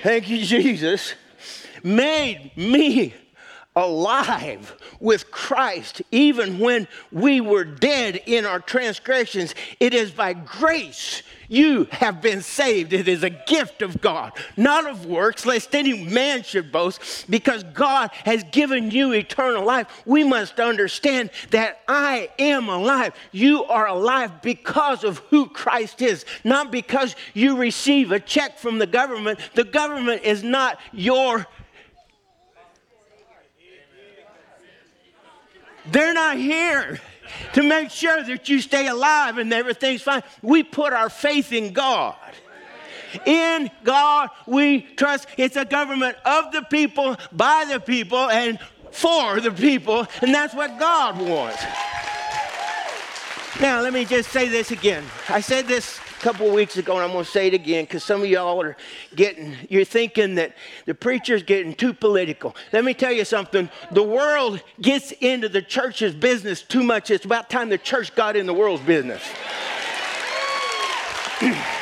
thank 0.02 0.28
you, 0.28 0.38
Jesus, 0.44 1.14
made 1.82 2.52
me 2.56 3.14
alive 3.74 4.76
with 5.00 5.30
Christ 5.30 6.02
even 6.10 6.58
when 6.58 6.86
we 7.10 7.40
were 7.40 7.64
dead 7.64 8.20
in 8.26 8.44
our 8.44 8.60
transgressions. 8.60 9.54
It 9.80 9.94
is 9.94 10.10
by 10.10 10.34
grace 10.34 11.22
you 11.52 11.86
have 11.90 12.22
been 12.22 12.40
saved. 12.40 12.94
It 12.94 13.08
is 13.08 13.22
a 13.22 13.28
gift 13.28 13.82
of 13.82 14.00
God, 14.00 14.32
not 14.56 14.88
of 14.88 15.04
works, 15.04 15.44
lest 15.44 15.74
any 15.74 16.02
man 16.02 16.42
should 16.42 16.72
boast, 16.72 17.30
because 17.30 17.62
God 17.62 18.10
has 18.24 18.42
given 18.44 18.90
you 18.90 19.12
eternal 19.12 19.62
life. 19.62 20.02
We 20.06 20.24
must 20.24 20.58
understand 20.58 21.28
that 21.50 21.80
I 21.86 22.30
am 22.38 22.70
alive. 22.70 23.12
You 23.32 23.64
are 23.64 23.86
alive 23.86 24.40
because 24.40 25.04
of 25.04 25.18
who 25.28 25.46
Christ 25.46 26.00
is, 26.00 26.24
not 26.42 26.72
because 26.72 27.16
you 27.34 27.58
receive 27.58 28.12
a 28.12 28.20
check 28.20 28.58
from 28.58 28.78
the 28.78 28.86
government. 28.86 29.38
The 29.54 29.64
government 29.64 30.22
is 30.22 30.42
not 30.42 30.78
your 30.90 31.46
They're 35.86 36.14
not 36.14 36.36
here 36.36 37.00
to 37.54 37.62
make 37.62 37.90
sure 37.90 38.22
that 38.22 38.48
you 38.48 38.60
stay 38.60 38.86
alive 38.86 39.38
and 39.38 39.52
everything's 39.52 40.02
fine. 40.02 40.22
We 40.42 40.62
put 40.62 40.92
our 40.92 41.08
faith 41.08 41.52
in 41.52 41.72
God. 41.72 42.14
In 43.26 43.70
God 43.84 44.30
we 44.46 44.82
trust. 44.82 45.26
It's 45.36 45.56
a 45.56 45.64
government 45.64 46.16
of 46.24 46.52
the 46.52 46.62
people, 46.62 47.16
by 47.32 47.66
the 47.68 47.80
people, 47.80 48.30
and 48.30 48.58
for 48.90 49.40
the 49.40 49.50
people, 49.50 50.06
and 50.20 50.34
that's 50.34 50.54
what 50.54 50.78
God 50.78 51.18
wants. 51.18 51.62
Now, 53.60 53.80
let 53.80 53.92
me 53.92 54.04
just 54.04 54.30
say 54.30 54.48
this 54.48 54.70
again. 54.70 55.04
I 55.28 55.40
said 55.40 55.66
this 55.66 56.00
couple 56.22 56.46
of 56.46 56.52
weeks 56.52 56.76
ago, 56.76 56.94
and 56.94 57.02
I'm 57.02 57.10
going 57.10 57.24
to 57.24 57.30
say 57.30 57.48
it 57.48 57.54
again 57.54 57.84
because 57.84 58.04
some 58.04 58.22
of 58.22 58.28
y'all 58.28 58.62
are 58.62 58.76
getting, 59.16 59.56
you're 59.68 59.84
thinking 59.84 60.36
that 60.36 60.54
the 60.86 60.94
preacher's 60.94 61.42
getting 61.42 61.74
too 61.74 61.92
political. 61.92 62.54
Let 62.72 62.84
me 62.84 62.94
tell 62.94 63.10
you 63.10 63.24
something. 63.24 63.68
The 63.90 64.04
world 64.04 64.62
gets 64.80 65.10
into 65.20 65.48
the 65.48 65.62
church's 65.62 66.14
business 66.14 66.62
too 66.62 66.84
much. 66.84 67.10
It's 67.10 67.24
about 67.24 67.50
time 67.50 67.70
the 67.70 67.78
church 67.78 68.14
got 68.14 68.36
in 68.36 68.46
the 68.46 68.54
world's 68.54 68.84
business. 68.84 69.20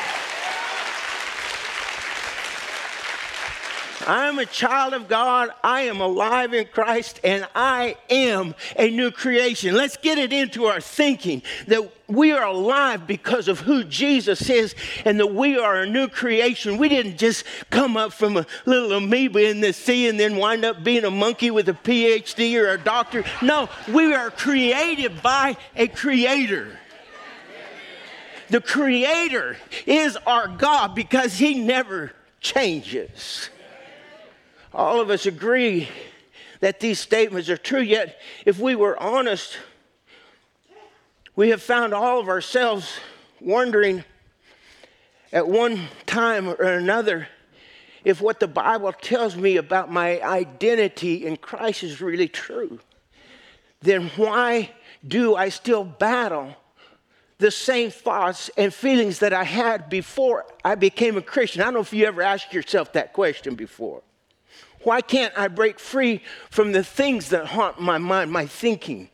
I 4.10 4.26
am 4.26 4.40
a 4.40 4.46
child 4.46 4.92
of 4.92 5.06
God. 5.06 5.50
I 5.62 5.82
am 5.82 6.00
alive 6.00 6.52
in 6.52 6.66
Christ 6.66 7.20
and 7.22 7.46
I 7.54 7.96
am 8.10 8.56
a 8.76 8.90
new 8.90 9.12
creation. 9.12 9.76
Let's 9.76 9.96
get 9.96 10.18
it 10.18 10.32
into 10.32 10.64
our 10.64 10.80
thinking 10.80 11.42
that 11.68 11.88
we 12.08 12.32
are 12.32 12.42
alive 12.42 13.06
because 13.06 13.46
of 13.46 13.60
who 13.60 13.84
Jesus 13.84 14.50
is 14.50 14.74
and 15.04 15.20
that 15.20 15.32
we 15.32 15.56
are 15.56 15.82
a 15.82 15.86
new 15.86 16.08
creation. 16.08 16.76
We 16.76 16.88
didn't 16.88 17.18
just 17.18 17.44
come 17.70 17.96
up 17.96 18.12
from 18.12 18.36
a 18.36 18.46
little 18.66 18.90
amoeba 18.94 19.48
in 19.48 19.60
the 19.60 19.72
sea 19.72 20.08
and 20.08 20.18
then 20.18 20.36
wind 20.36 20.64
up 20.64 20.82
being 20.82 21.04
a 21.04 21.10
monkey 21.12 21.52
with 21.52 21.68
a 21.68 21.74
PhD 21.74 22.60
or 22.60 22.70
a 22.70 22.78
doctor. 22.78 23.22
No, 23.40 23.68
we 23.86 24.12
are 24.12 24.32
created 24.32 25.22
by 25.22 25.56
a 25.76 25.86
creator. 25.86 26.76
The 28.48 28.60
creator 28.60 29.56
is 29.86 30.16
our 30.26 30.48
God 30.48 30.96
because 30.96 31.34
he 31.34 31.54
never 31.54 32.10
changes. 32.40 33.50
All 34.72 35.00
of 35.00 35.10
us 35.10 35.26
agree 35.26 35.88
that 36.60 36.80
these 36.80 37.00
statements 37.00 37.48
are 37.48 37.56
true, 37.56 37.80
yet, 37.80 38.20
if 38.46 38.58
we 38.58 38.74
were 38.74 39.00
honest, 39.02 39.58
we 41.34 41.48
have 41.50 41.62
found 41.62 41.92
all 41.92 42.20
of 42.20 42.28
ourselves 42.28 42.98
wondering 43.40 44.04
at 45.32 45.48
one 45.48 45.88
time 46.06 46.48
or 46.48 46.62
another 46.62 47.28
if 48.04 48.20
what 48.20 48.40
the 48.40 48.48
Bible 48.48 48.92
tells 48.92 49.36
me 49.36 49.56
about 49.56 49.90
my 49.90 50.20
identity 50.22 51.26
in 51.26 51.36
Christ 51.36 51.82
is 51.82 52.00
really 52.00 52.28
true. 52.28 52.80
Then 53.80 54.10
why 54.16 54.70
do 55.06 55.34
I 55.34 55.48
still 55.48 55.84
battle 55.84 56.54
the 57.38 57.50
same 57.50 57.90
thoughts 57.90 58.50
and 58.56 58.72
feelings 58.72 59.18
that 59.20 59.32
I 59.32 59.44
had 59.44 59.88
before 59.88 60.46
I 60.64 60.74
became 60.74 61.16
a 61.16 61.22
Christian? 61.22 61.62
I 61.62 61.66
don't 61.66 61.74
know 61.74 61.80
if 61.80 61.92
you 61.92 62.06
ever 62.06 62.22
asked 62.22 62.52
yourself 62.52 62.92
that 62.92 63.12
question 63.12 63.54
before. 63.54 64.02
Why 64.82 65.02
can't 65.02 65.36
I 65.36 65.48
break 65.48 65.78
free 65.78 66.22
from 66.50 66.72
the 66.72 66.82
things 66.82 67.28
that 67.30 67.46
haunt 67.46 67.80
my 67.80 67.98
mind, 67.98 68.30
my 68.30 68.46
thinking? 68.46 69.10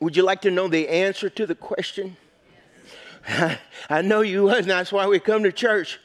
Would 0.00 0.16
you 0.16 0.22
like 0.22 0.42
to 0.42 0.50
know 0.50 0.68
the 0.68 0.88
answer 0.88 1.30
to 1.30 1.46
the 1.46 1.54
question? 1.54 2.16
I 3.88 4.02
know 4.02 4.20
you 4.20 4.42
would, 4.44 4.58
and 4.58 4.70
that's 4.70 4.92
why 4.92 5.06
we 5.06 5.18
come 5.18 5.44
to 5.44 5.52
church. 5.52 5.98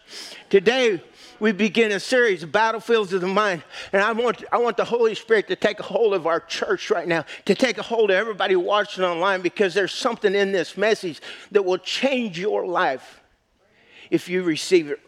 Today, 0.49 1.03
we 1.39 1.51
begin 1.51 1.91
a 1.91 1.99
series 1.99 2.45
battlefields 2.45 3.11
of 3.11 3.21
the 3.21 3.27
mind. 3.27 3.63
And 3.91 4.01
I 4.01 4.13
want, 4.13 4.43
I 4.51 4.57
want 4.57 4.77
the 4.77 4.85
Holy 4.85 5.13
Spirit 5.13 5.47
to 5.49 5.55
take 5.55 5.79
a 5.79 5.83
hold 5.83 6.13
of 6.13 6.27
our 6.27 6.39
church 6.39 6.89
right 6.89 7.07
now, 7.07 7.25
to 7.45 7.55
take 7.55 7.77
a 7.77 7.83
hold 7.83 8.09
of 8.09 8.15
everybody 8.15 8.55
watching 8.55 9.03
online, 9.03 9.41
because 9.41 9.73
there's 9.73 9.91
something 9.91 10.33
in 10.33 10.51
this 10.51 10.77
message 10.77 11.19
that 11.51 11.65
will 11.65 11.77
change 11.79 12.39
your 12.39 12.65
life 12.65 13.21
if 14.11 14.29
you 14.29 14.43
receive 14.43 14.89
it. 14.89 15.01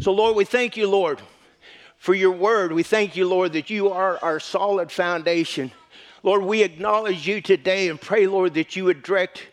So, 0.00 0.12
Lord, 0.12 0.36
we 0.36 0.44
thank 0.44 0.76
you, 0.76 0.88
Lord 0.88 1.20
for 2.00 2.14
your 2.14 2.32
word. 2.32 2.72
We 2.72 2.82
thank 2.82 3.14
you, 3.14 3.28
Lord, 3.28 3.52
that 3.52 3.68
you 3.68 3.90
are 3.90 4.18
our 4.22 4.40
solid 4.40 4.90
foundation. 4.90 5.70
Lord, 6.22 6.42
we 6.42 6.62
acknowledge 6.62 7.28
you 7.28 7.42
today 7.42 7.88
and 7.88 8.00
pray, 8.00 8.26
Lord, 8.26 8.54
that 8.54 8.74
you 8.74 8.86
would 8.86 9.02
direct 9.02 9.46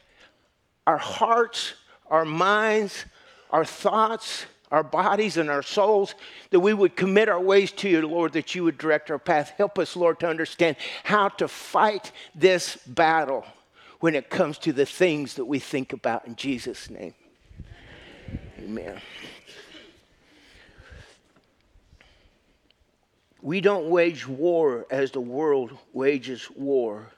our 0.87 0.97
hearts, 0.97 1.73
our 2.09 2.23
minds, 2.23 3.05
our 3.51 3.65
thoughts, 3.65 4.45
our 4.71 4.83
bodies, 4.83 5.35
and 5.35 5.49
our 5.49 5.61
souls, 5.61 6.15
that 6.51 6.61
we 6.61 6.73
would 6.73 6.95
commit 6.95 7.27
our 7.27 7.39
ways 7.39 7.73
to 7.73 7.89
you, 7.89 8.07
Lord, 8.07 8.31
that 8.33 8.55
you 8.55 8.63
would 8.63 8.77
direct 8.77 9.11
our 9.11 9.19
path. 9.19 9.51
Help 9.57 9.77
us, 9.77 9.97
Lord, 9.97 10.21
to 10.21 10.29
understand 10.29 10.77
how 11.03 11.27
to 11.29 11.49
fight 11.49 12.13
this 12.33 12.77
battle 12.87 13.45
when 13.99 14.15
it 14.15 14.29
comes 14.29 14.57
to 14.59 14.71
the 14.71 14.85
things 14.85 15.33
that 15.33 15.45
we 15.45 15.59
think 15.59 15.91
about 15.91 16.25
in 16.25 16.37
Jesus' 16.37 16.89
name. 16.89 17.13
Amen. 18.59 19.01
We 23.41 23.61
don't 23.61 23.89
wage 23.89 24.27
war 24.27 24.85
as 24.89 25.11
the 25.11 25.21
world 25.21 25.77
wages 25.93 26.49
war. 26.55 27.11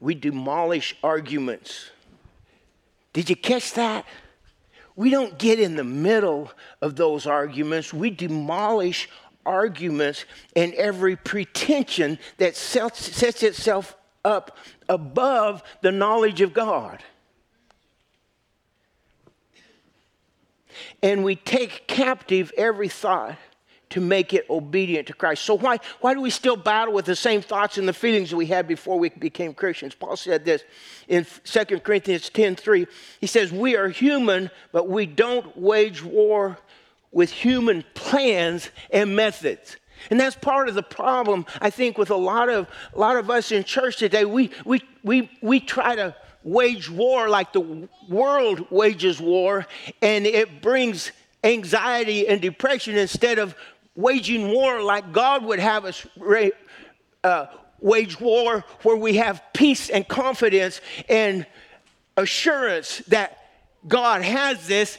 We 0.00 0.14
demolish 0.14 0.94
arguments 1.02 1.90
Did 3.12 3.30
you 3.30 3.36
catch 3.36 3.74
that? 3.74 4.04
We 4.94 5.10
don't 5.10 5.38
get 5.38 5.58
in 5.58 5.76
the 5.76 5.84
middle 5.84 6.52
of 6.80 6.96
those 6.96 7.26
arguments. 7.26 7.92
We 7.92 8.10
demolish 8.10 9.08
arguments 9.46 10.24
and 10.54 10.74
every 10.74 11.16
pretension 11.16 12.18
that 12.36 12.56
sets 12.56 13.42
itself 13.42 13.96
up 14.24 14.56
above 14.88 15.62
the 15.80 15.90
knowledge 15.90 16.40
of 16.40 16.52
God. 16.52 17.02
And 21.02 21.24
we 21.24 21.34
take 21.34 21.86
captive 21.88 22.52
every 22.56 22.88
thought 22.88 23.36
to 23.90 24.00
make 24.00 24.34
it 24.34 24.46
obedient 24.50 25.06
to 25.08 25.14
Christ. 25.14 25.44
So 25.44 25.54
why, 25.54 25.78
why 26.00 26.14
do 26.14 26.20
we 26.20 26.30
still 26.30 26.56
battle 26.56 26.92
with 26.92 27.06
the 27.06 27.16
same 27.16 27.40
thoughts 27.40 27.78
and 27.78 27.88
the 27.88 27.92
feelings 27.92 28.34
we 28.34 28.46
had 28.46 28.68
before 28.68 28.98
we 28.98 29.08
became 29.08 29.54
Christians? 29.54 29.94
Paul 29.94 30.16
said 30.16 30.44
this 30.44 30.62
in 31.08 31.26
2 31.44 31.64
Corinthians 31.80 32.28
10 32.30 32.56
3. 32.56 32.86
He 33.20 33.26
says, 33.26 33.52
We 33.52 33.76
are 33.76 33.88
human, 33.88 34.50
but 34.72 34.88
we 34.88 35.06
don't 35.06 35.56
wage 35.56 36.02
war 36.02 36.58
with 37.12 37.30
human 37.30 37.84
plans 37.94 38.70
and 38.90 39.16
methods. 39.16 39.76
And 40.10 40.20
that's 40.20 40.36
part 40.36 40.68
of 40.68 40.74
the 40.74 40.82
problem, 40.82 41.46
I 41.60 41.70
think, 41.70 41.98
with 41.98 42.10
a 42.10 42.16
lot 42.16 42.48
of, 42.48 42.68
a 42.94 42.98
lot 42.98 43.16
of 43.16 43.30
us 43.30 43.50
in 43.50 43.64
church 43.64 43.96
today. 43.96 44.24
We, 44.24 44.50
we, 44.64 44.82
we, 45.02 45.30
we 45.42 45.60
try 45.60 45.96
to 45.96 46.14
wage 46.44 46.88
war 46.88 47.28
like 47.28 47.52
the 47.52 47.88
world 48.08 48.70
wages 48.70 49.20
war, 49.20 49.66
and 50.00 50.26
it 50.26 50.62
brings 50.62 51.12
anxiety 51.44 52.26
and 52.26 52.40
depression 52.40 52.96
instead 52.96 53.38
of 53.38 53.54
waging 53.98 54.52
war 54.52 54.80
like 54.80 55.12
God 55.12 55.44
would 55.44 55.58
have 55.58 55.84
us 55.84 56.06
uh, 57.24 57.46
wage 57.80 58.20
war, 58.20 58.64
where 58.82 58.96
we 58.96 59.16
have 59.16 59.42
peace 59.52 59.90
and 59.90 60.06
confidence 60.06 60.80
and 61.08 61.44
assurance 62.16 62.98
that 63.08 63.38
God 63.88 64.22
has 64.22 64.68
this. 64.68 64.98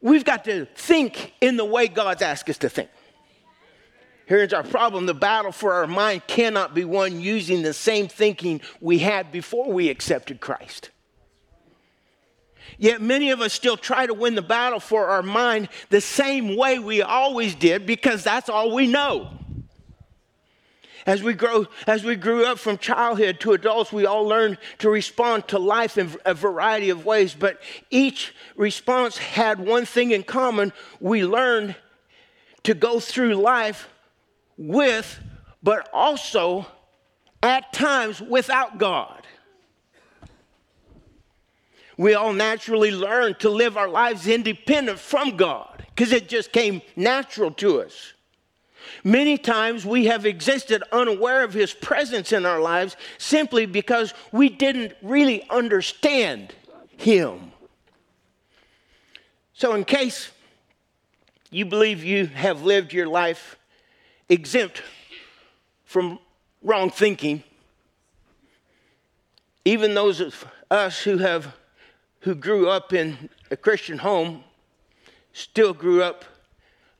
We've 0.00 0.24
got 0.24 0.44
to 0.44 0.66
think 0.76 1.32
in 1.40 1.56
the 1.56 1.64
way 1.64 1.88
God's 1.88 2.22
asked 2.22 2.48
us 2.48 2.58
to 2.58 2.68
think. 2.68 2.88
Here's 4.26 4.52
our 4.52 4.62
problem 4.62 5.06
the 5.06 5.14
battle 5.14 5.50
for 5.50 5.72
our 5.72 5.88
mind 5.88 6.24
cannot 6.28 6.74
be 6.74 6.84
won 6.84 7.20
using 7.20 7.62
the 7.62 7.74
same 7.74 8.06
thinking 8.06 8.60
we 8.80 9.00
had 9.00 9.32
before 9.32 9.72
we 9.72 9.88
accepted 9.88 10.40
Christ. 10.40 10.90
Yet 12.82 13.00
many 13.00 13.30
of 13.30 13.40
us 13.40 13.52
still 13.52 13.76
try 13.76 14.06
to 14.06 14.12
win 14.12 14.34
the 14.34 14.42
battle 14.42 14.80
for 14.80 15.06
our 15.06 15.22
mind 15.22 15.68
the 15.90 16.00
same 16.00 16.56
way 16.56 16.80
we 16.80 17.00
always 17.00 17.54
did 17.54 17.86
because 17.86 18.24
that's 18.24 18.48
all 18.48 18.74
we 18.74 18.88
know. 18.88 19.30
As 21.06 21.22
we 21.22 21.34
grow, 21.34 21.68
as 21.86 22.02
we 22.02 22.16
grew 22.16 22.44
up 22.44 22.58
from 22.58 22.78
childhood 22.78 23.38
to 23.38 23.52
adults, 23.52 23.92
we 23.92 24.04
all 24.04 24.24
learn 24.24 24.58
to 24.78 24.90
respond 24.90 25.46
to 25.48 25.60
life 25.60 25.96
in 25.96 26.10
a 26.24 26.34
variety 26.34 26.90
of 26.90 27.06
ways, 27.06 27.36
but 27.38 27.62
each 27.88 28.34
response 28.56 29.16
had 29.16 29.60
one 29.60 29.84
thing 29.84 30.10
in 30.10 30.24
common. 30.24 30.72
We 30.98 31.24
learned 31.24 31.76
to 32.64 32.74
go 32.74 32.98
through 32.98 33.34
life 33.34 33.88
with, 34.58 35.20
but 35.62 35.88
also 35.92 36.66
at 37.44 37.72
times 37.72 38.20
without 38.20 38.78
God 38.78 39.21
we 42.02 42.14
all 42.14 42.32
naturally 42.32 42.90
learn 42.90 43.34
to 43.36 43.48
live 43.48 43.76
our 43.76 43.88
lives 43.88 44.26
independent 44.26 44.98
from 44.98 45.36
God 45.36 45.86
because 45.94 46.10
it 46.10 46.28
just 46.28 46.50
came 46.50 46.82
natural 46.96 47.52
to 47.52 47.80
us. 47.80 48.12
Many 49.04 49.38
times 49.38 49.86
we 49.86 50.06
have 50.06 50.26
existed 50.26 50.82
unaware 50.90 51.44
of 51.44 51.54
His 51.54 51.72
presence 51.72 52.32
in 52.32 52.44
our 52.44 52.60
lives 52.60 52.96
simply 53.18 53.66
because 53.66 54.14
we 54.32 54.48
didn't 54.48 54.94
really 55.00 55.48
understand 55.48 56.52
Him. 56.96 57.52
So, 59.54 59.74
in 59.74 59.84
case 59.84 60.30
you 61.50 61.64
believe 61.64 62.02
you 62.02 62.26
have 62.26 62.64
lived 62.64 62.92
your 62.92 63.06
life 63.06 63.56
exempt 64.28 64.82
from 65.84 66.18
wrong 66.64 66.90
thinking, 66.90 67.44
even 69.64 69.94
those 69.94 70.20
of 70.20 70.44
us 70.68 71.00
who 71.00 71.18
have 71.18 71.54
who 72.22 72.34
grew 72.34 72.68
up 72.68 72.92
in 72.92 73.28
a 73.50 73.56
Christian 73.56 73.98
home 73.98 74.44
still 75.32 75.72
grew 75.72 76.02
up 76.02 76.24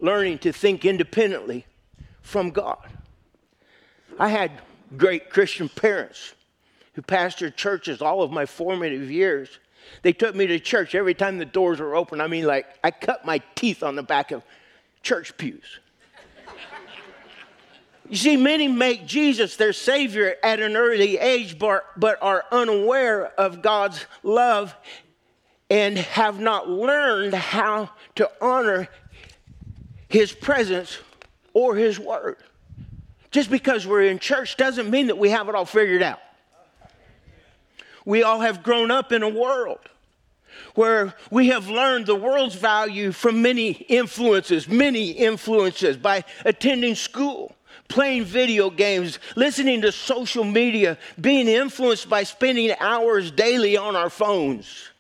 learning 0.01 0.39
to 0.39 0.53
think 0.53 0.85
independently 0.85 1.65
from 2.23 2.51
God. 2.51 2.89
I 4.19 4.29
had 4.29 4.51
great 4.97 5.31
Christian 5.31 5.69
parents 5.69 6.35
who 6.95 7.03
pastored 7.03 7.57
churches 7.57 8.03
all 8.03 8.23
of 8.23 8.31
my 8.31 8.47
formative 8.47 9.11
years. 9.11 9.61
They 10.03 10.13
took 10.13 10.35
me 10.35 10.47
to 10.49 10.59
church 10.59 10.95
every 10.95 11.15
time 11.15 11.39
the 11.39 11.45
doors 11.45 11.81
were 11.81 11.95
open. 11.95 12.21
I 12.21 12.27
mean, 12.27 12.45
like, 12.45 12.67
I 12.83 12.91
cut 12.91 13.25
my 13.25 13.41
teeth 13.55 13.83
on 13.83 13.95
the 13.97 14.03
back 14.03 14.33
of 14.33 14.43
church 15.03 15.37
pews. 15.37 15.81
You 18.09 18.17
see, 18.17 18.37
many 18.37 18.69
make 18.69 19.07
Jesus 19.07 19.57
their 19.57 19.73
Savior 19.73 20.35
at 20.43 20.61
an 20.61 20.77
early 20.77 21.17
age, 21.17 21.59
but, 21.59 21.87
but 21.97 22.19
are 22.21 22.45
unaware 22.51 23.29
of 23.41 23.63
God's 23.63 24.05
love 24.23 24.75
and 25.73 25.97
have 25.97 26.39
not 26.39 26.69
learned 26.69 27.33
how 27.33 27.89
to 28.15 28.31
honor 28.43 28.87
his 30.07 30.31
presence 30.31 30.99
or 31.55 31.75
his 31.75 31.99
word. 31.99 32.37
Just 33.31 33.51
because 33.51 33.87
we're 33.87 34.03
in 34.03 34.19
church 34.19 34.59
doesn't 34.59 34.91
mean 34.91 35.07
that 35.07 35.17
we 35.17 35.31
have 35.31 35.49
it 35.49 35.55
all 35.55 35.65
figured 35.65 36.03
out. 36.03 36.21
We 38.05 38.23
all 38.23 38.41
have 38.41 38.63
grown 38.63 38.91
up 38.91 39.13
in 39.13 39.23
a 39.23 39.31
world 39.31 39.79
where 40.75 41.15
we 41.31 41.49
have 41.49 41.71
learned 41.71 42.05
the 42.05 42.17
world's 42.17 42.55
value 42.55 43.11
from 43.11 43.41
many 43.41 43.71
influences, 43.71 44.69
many 44.69 45.13
influences 45.13 45.97
by 45.97 46.23
attending 46.45 46.97
school, 46.97 47.57
playing 47.89 48.25
video 48.25 48.69
games, 48.69 49.19
listening 49.37 49.81
to 49.81 49.91
social 49.91 50.45
media, 50.45 50.99
being 51.19 51.49
influenced 51.49 52.11
by 52.11 52.25
spending 52.25 52.75
hours 52.79 53.31
daily 53.31 53.79
on 53.79 53.97
our 53.97 54.11
phones 54.11 54.92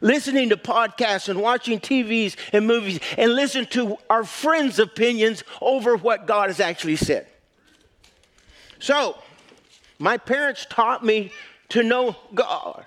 listening 0.00 0.50
to 0.50 0.56
podcasts 0.56 1.28
and 1.28 1.40
watching 1.40 1.80
TVs 1.80 2.36
and 2.52 2.66
movies 2.66 3.00
and 3.16 3.34
listen 3.34 3.66
to 3.66 3.96
our 4.08 4.24
friends' 4.24 4.78
opinions 4.78 5.44
over 5.60 5.96
what 5.96 6.26
God 6.26 6.48
has 6.48 6.60
actually 6.60 6.96
said. 6.96 7.26
So, 8.78 9.18
my 9.98 10.16
parents 10.16 10.66
taught 10.68 11.04
me 11.04 11.32
to 11.70 11.82
know 11.82 12.16
God. 12.34 12.84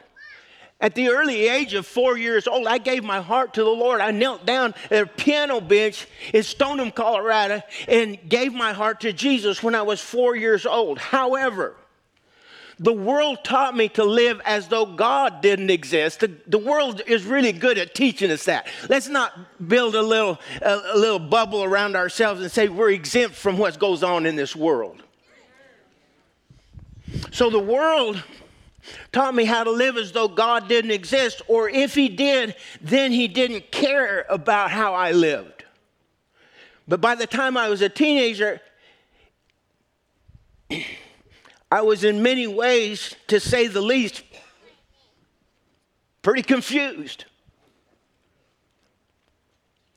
At 0.82 0.95
the 0.95 1.10
early 1.10 1.47
age 1.47 1.76
of 1.76 1.86
four 1.86 2.17
years 2.17 2.45
old, 2.45 2.67
I 2.67 2.78
gave 2.78 3.06
my 3.06 3.21
heart 3.21 3.54
to 3.54 3.63
the 3.63 3.69
Lord. 3.69 4.02
I 4.02 4.12
knelt 4.12 4.45
down 4.45 4.73
at 4.91 5.04
a 5.04 5.06
piano 5.06 5.62
bench 5.62 6.08
in 6.34 6.43
Stoneham, 6.43 6.91
Colorado, 6.91 7.62
and 7.88 8.17
gave 8.28 8.54
my 8.54 8.73
heart 8.73 8.99
to 9.02 9.13
Jesus 9.13 9.63
when 9.63 9.76
I 9.76 9.84
was 9.84 10.02
four 10.02 10.36
years 10.36 10.65
old. 10.65 10.97
However, 10.97 11.78
the 12.80 12.94
world 12.94 13.44
taught 13.44 13.76
me 13.76 13.90
to 13.90 14.04
live 14.04 14.42
as 14.46 14.68
though 14.68 14.86
God 14.86 15.42
didn't 15.42 15.70
exist. 15.70 16.22
The, 16.22 16.32
the 16.48 16.58
world 16.58 17.02
is 17.06 17.24
really 17.24 17.52
good 17.52 17.78
at 17.78 17.94
teaching 17.94 18.32
us 18.32 18.46
that. 18.46 18.68
Let's 18.90 19.08
not 19.08 19.34
build 19.68 19.96
a 19.96 20.02
little, 20.02 20.40
a, 20.62 20.82
a 20.94 20.98
little 20.98 21.20
bubble 21.20 21.64
around 21.64 21.96
ourselves 21.96 22.42
and 22.42 22.52
say 22.52 22.68
we're 22.68 22.92
exempt 22.92 23.36
from 23.36 23.58
what 23.58 23.78
goes 23.80 24.04
on 24.04 24.26
in 24.26 24.36
this 24.36 24.56
world. 24.56 25.04
So 27.32 27.50
the 27.50 27.60
world 27.60 28.22
taught 29.12 29.36
me 29.36 29.46
how 29.46 29.64
to 29.64 29.72
live 29.72 29.98
as 29.98 30.12
though 30.12 30.28
God 30.28 30.68
didn't 30.68 30.92
exist, 30.92 31.42
or 31.48 31.70
if 31.70 31.96
He 31.96 32.10
did, 32.10 32.56
then 32.82 33.12
He 33.12 33.28
didn't 33.28 33.72
care 33.72 34.26
about 34.30 34.72
how 34.72 34.94
I 34.94 35.12
lived. 35.12 35.64
But 36.88 37.00
by 37.00 37.16
the 37.16 37.28
time 37.28 37.56
I 37.56 37.70
was 37.70 37.82
a 37.82 37.90
teenager, 37.90 38.60
I 41.74 41.82
was 41.82 42.04
in 42.04 42.22
many 42.22 42.46
ways, 42.46 43.16
to 43.30 43.40
say 43.40 43.66
the 43.66 43.82
least, 43.82 44.22
pretty 46.22 46.44
confused 46.44 47.26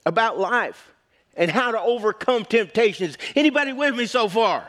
about 0.07 0.39
life 0.39 0.95
and 1.37 1.51
how 1.51 1.73
to 1.73 1.79
overcome 1.79 2.47
temptations. 2.47 3.19
Anybody 3.35 3.75
with 3.75 3.95
me 3.95 4.07
so 4.07 4.27
far? 4.27 4.67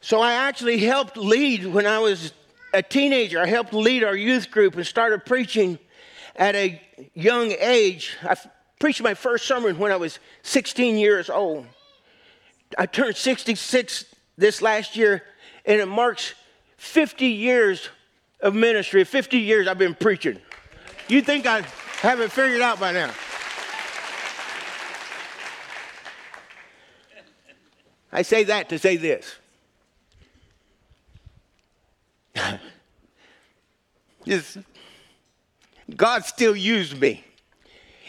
So 0.00 0.20
I 0.20 0.34
actually 0.34 0.78
helped 0.78 1.16
lead 1.16 1.66
when 1.66 1.84
I 1.84 1.98
was 1.98 2.32
a 2.72 2.80
teenager. 2.80 3.40
I 3.40 3.46
helped 3.46 3.74
lead 3.74 4.04
our 4.04 4.14
youth 4.14 4.52
group 4.52 4.76
and 4.76 4.86
started 4.86 5.26
preaching 5.26 5.80
at 6.36 6.54
a 6.54 6.80
young 7.14 7.50
age. 7.58 8.16
I 8.22 8.36
preached 8.78 9.02
my 9.02 9.14
first 9.14 9.46
sermon 9.46 9.80
when 9.80 9.90
I 9.90 9.96
was 9.96 10.20
16 10.44 10.96
years 10.96 11.28
old. 11.28 11.66
I 12.78 12.86
turned 12.86 13.16
66 13.16 14.14
this 14.38 14.62
last 14.62 14.96
year, 14.96 15.22
and 15.66 15.78
it 15.80 15.86
marks 15.86 16.32
50 16.78 17.26
years 17.26 17.90
of 18.40 18.54
ministry. 18.54 19.04
50 19.04 19.36
years 19.36 19.68
I've 19.68 19.76
been 19.76 19.96
preaching. 19.96 20.38
You 21.08 21.20
think 21.20 21.44
I 21.44 21.62
haven't 22.00 22.30
figured 22.30 22.62
out 22.62 22.80
by 22.80 22.92
now? 22.92 23.10
I 28.10 28.22
say 28.22 28.44
that 28.44 28.70
to 28.70 28.78
say 28.78 28.96
this. 28.96 29.34
this 34.24 34.56
God 35.94 36.24
still 36.24 36.56
used 36.56 36.98
me. 36.98 37.24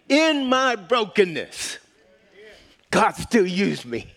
In 0.08 0.46
my 0.48 0.76
brokenness, 0.76 1.80
God 2.92 3.16
still 3.16 3.46
used 3.46 3.86
me. 3.86 4.08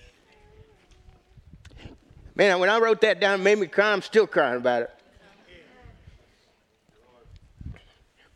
Man, 2.35 2.59
when 2.61 2.71
I 2.71 2.79
wrote 2.79 3.03
that 3.03 3.21
down, 3.21 3.41
it 3.41 3.43
made 3.43 3.59
me 3.59 3.67
cry. 3.67 3.93
I'm 3.93 4.03
still 4.03 4.27
crying 4.27 4.57
about 4.57 4.83
it. 4.83 4.91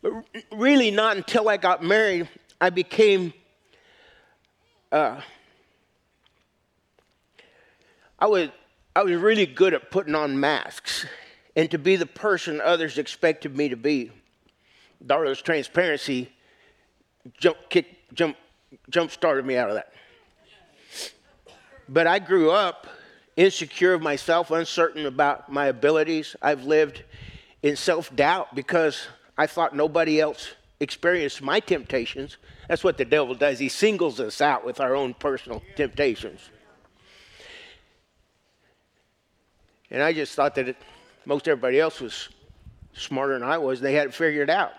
But 0.01 0.13
really, 0.51 0.91
not 0.91 1.17
until 1.17 1.49
I 1.49 1.57
got 1.57 1.83
married, 1.83 2.29
I 2.61 2.69
became. 2.69 3.33
Uh, 4.91 5.19
I 8.19 8.27
was 8.27 8.49
I 8.95 9.03
was 9.03 9.15
really 9.15 9.45
good 9.45 9.73
at 9.73 9.91
putting 9.91 10.15
on 10.15 10.39
masks 10.39 11.05
and 11.55 11.69
to 11.71 11.77
be 11.77 11.95
the 11.95 12.05
person 12.05 12.61
others 12.61 12.97
expected 12.97 13.57
me 13.57 13.69
to 13.69 13.75
be. 13.75 14.11
Darla's 15.05 15.41
transparency 15.41 16.31
jump 17.37 17.57
kick 17.69 18.13
jump 18.13 18.37
jump 18.89 19.11
started 19.11 19.45
me 19.45 19.57
out 19.57 19.69
of 19.69 19.75
that. 19.75 19.91
But 21.89 22.05
I 22.05 22.19
grew 22.19 22.51
up 22.51 22.87
insecure 23.37 23.93
of 23.93 24.01
myself, 24.01 24.51
uncertain 24.51 25.05
about 25.05 25.49
my 25.49 25.67
abilities. 25.67 26.35
I've 26.41 26.65
lived 26.65 27.03
in 27.63 27.77
self 27.77 28.13
doubt 28.13 28.53
because 28.53 29.07
I 29.37 29.47
thought 29.47 29.75
nobody 29.75 30.19
else 30.19 30.49
experienced 30.79 31.41
my 31.41 31.59
temptations. 31.59 32.37
That's 32.67 32.83
what 32.83 32.97
the 32.97 33.05
devil 33.05 33.33
does. 33.35 33.59
He 33.59 33.69
singles 33.69 34.19
us 34.19 34.41
out 34.41 34.65
with 34.65 34.79
our 34.79 34.95
own 34.95 35.13
personal 35.13 35.63
temptations. 35.75 36.49
And 39.89 40.03
I 40.03 40.11
just 40.11 40.35
thought 40.35 40.55
that 40.55 40.67
it, 40.67 40.77
most 41.25 41.47
everybody 41.47 41.79
else 41.79 42.01
was 42.01 42.29
smarter 42.93 43.33
than 43.33 43.43
I 43.43 43.57
was. 43.57 43.79
They 43.79 43.93
had 43.93 44.07
it 44.07 44.13
figured 44.13 44.49
out. 44.49 44.73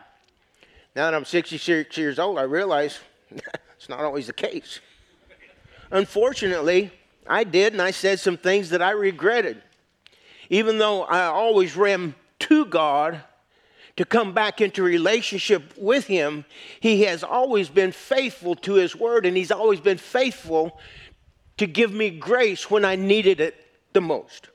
Now 0.94 1.04
that 1.10 1.14
I'm 1.14 1.24
66 1.24 1.96
years 1.96 2.18
old, 2.18 2.38
I 2.38 2.42
realize 2.42 2.98
it's 3.30 3.88
not 3.88 4.00
always 4.00 4.26
the 4.26 4.32
case. 4.32 4.80
Unfortunately, 5.90 6.92
I 7.28 7.44
did, 7.44 7.72
and 7.72 7.82
I 7.82 7.90
said 7.90 8.20
some 8.20 8.36
things 8.36 8.70
that 8.70 8.82
I 8.82 8.90
regretted. 8.90 9.62
Even 10.50 10.78
though 10.78 11.02
I 11.02 11.26
always 11.26 11.76
ran 11.76 12.14
to 12.40 12.64
God 12.64 13.22
to 13.96 14.04
come 14.04 14.32
back 14.32 14.60
into 14.60 14.82
relationship 14.82 15.74
with 15.76 16.06
Him, 16.06 16.44
He 16.80 17.02
has 17.02 17.22
always 17.22 17.68
been 17.68 17.92
faithful 17.92 18.54
to 18.56 18.74
His 18.74 18.96
word, 18.96 19.26
and 19.26 19.36
He's 19.36 19.50
always 19.50 19.80
been 19.80 19.98
faithful 19.98 20.78
to 21.58 21.66
give 21.66 21.92
me 21.92 22.10
grace 22.10 22.70
when 22.70 22.84
I 22.84 22.96
needed 22.96 23.40
it 23.40 23.54
the 23.92 24.00
most. 24.00 24.48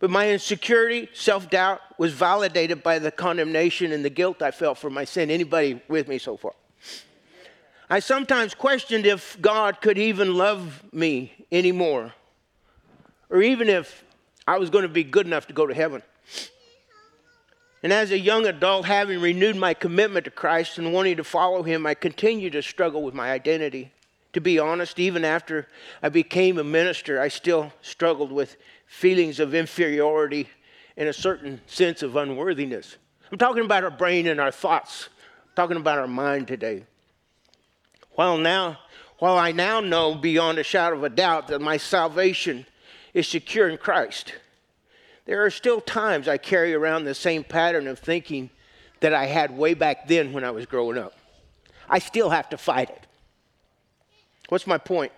But 0.00 0.10
my 0.10 0.30
insecurity, 0.30 1.10
self 1.12 1.50
doubt 1.50 1.80
was 1.98 2.14
validated 2.14 2.82
by 2.82 2.98
the 2.98 3.10
condemnation 3.10 3.92
and 3.92 4.04
the 4.04 4.10
guilt 4.10 4.42
I 4.42 4.50
felt 4.50 4.78
for 4.78 4.90
my 4.90 5.04
sin. 5.04 5.30
Anybody 5.30 5.80
with 5.88 6.08
me 6.08 6.18
so 6.18 6.36
far? 6.36 6.54
I 7.92 7.98
sometimes 7.98 8.54
questioned 8.54 9.04
if 9.04 9.36
God 9.40 9.80
could 9.80 9.98
even 9.98 10.36
love 10.36 10.84
me 10.92 11.32
anymore, 11.50 12.12
or 13.28 13.42
even 13.42 13.68
if 13.68 14.04
I 14.46 14.58
was 14.58 14.70
going 14.70 14.82
to 14.82 14.88
be 14.88 15.02
good 15.02 15.26
enough 15.26 15.48
to 15.48 15.52
go 15.52 15.66
to 15.66 15.74
heaven. 15.74 16.00
And 17.82 17.92
as 17.92 18.12
a 18.12 18.18
young 18.18 18.46
adult, 18.46 18.84
having 18.84 19.20
renewed 19.20 19.56
my 19.56 19.74
commitment 19.74 20.26
to 20.26 20.30
Christ 20.30 20.78
and 20.78 20.92
wanting 20.92 21.16
to 21.16 21.24
follow 21.24 21.64
Him, 21.64 21.84
I 21.84 21.94
continued 21.94 22.52
to 22.52 22.62
struggle 22.62 23.02
with 23.02 23.14
my 23.14 23.32
identity. 23.32 23.90
To 24.34 24.40
be 24.40 24.60
honest, 24.60 25.00
even 25.00 25.24
after 25.24 25.66
I 26.00 26.10
became 26.10 26.58
a 26.58 26.64
minister, 26.64 27.20
I 27.20 27.26
still 27.26 27.72
struggled 27.82 28.30
with 28.30 28.56
feelings 28.86 29.40
of 29.40 29.52
inferiority 29.52 30.48
and 30.96 31.08
a 31.08 31.12
certain 31.12 31.60
sense 31.66 32.04
of 32.04 32.14
unworthiness. 32.14 32.98
I'm 33.32 33.38
talking 33.38 33.64
about 33.64 33.82
our 33.82 33.90
brain 33.90 34.28
and 34.28 34.40
our 34.40 34.52
thoughts, 34.52 35.08
I'm 35.42 35.56
talking 35.56 35.76
about 35.76 35.98
our 35.98 36.06
mind 36.06 36.46
today. 36.46 36.84
While 38.20 38.36
now, 38.36 38.78
while 39.18 39.38
I 39.38 39.52
now 39.52 39.80
know 39.80 40.14
beyond 40.14 40.58
a 40.58 40.62
shadow 40.62 40.94
of 40.94 41.04
a 41.04 41.08
doubt 41.08 41.48
that 41.48 41.62
my 41.62 41.78
salvation 41.78 42.66
is 43.14 43.26
secure 43.26 43.66
in 43.66 43.78
Christ, 43.78 44.34
there 45.24 45.42
are 45.42 45.48
still 45.48 45.80
times 45.80 46.28
I 46.28 46.36
carry 46.36 46.74
around 46.74 47.04
the 47.04 47.14
same 47.14 47.42
pattern 47.42 47.86
of 47.86 47.98
thinking 47.98 48.50
that 49.00 49.14
I 49.14 49.24
had 49.24 49.56
way 49.56 49.72
back 49.72 50.06
then 50.06 50.34
when 50.34 50.44
I 50.44 50.50
was 50.50 50.66
growing 50.66 50.98
up. 50.98 51.14
I 51.88 51.98
still 51.98 52.28
have 52.28 52.50
to 52.50 52.58
fight 52.58 52.90
it. 52.90 53.06
What's 54.50 54.66
my 54.66 54.76
point? 54.76 55.12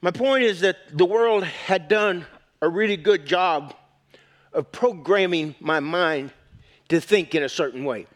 My 0.00 0.10
point 0.10 0.44
is 0.44 0.60
that 0.60 0.78
the 0.96 1.04
world 1.04 1.44
had 1.44 1.86
done 1.86 2.24
a 2.62 2.68
really 2.70 2.96
good 2.96 3.26
job 3.26 3.74
of 4.54 4.72
programming 4.72 5.54
my 5.60 5.80
mind 5.80 6.30
to 6.88 6.98
think 6.98 7.34
in 7.34 7.42
a 7.42 7.48
certain 7.50 7.84
way. 7.84 8.06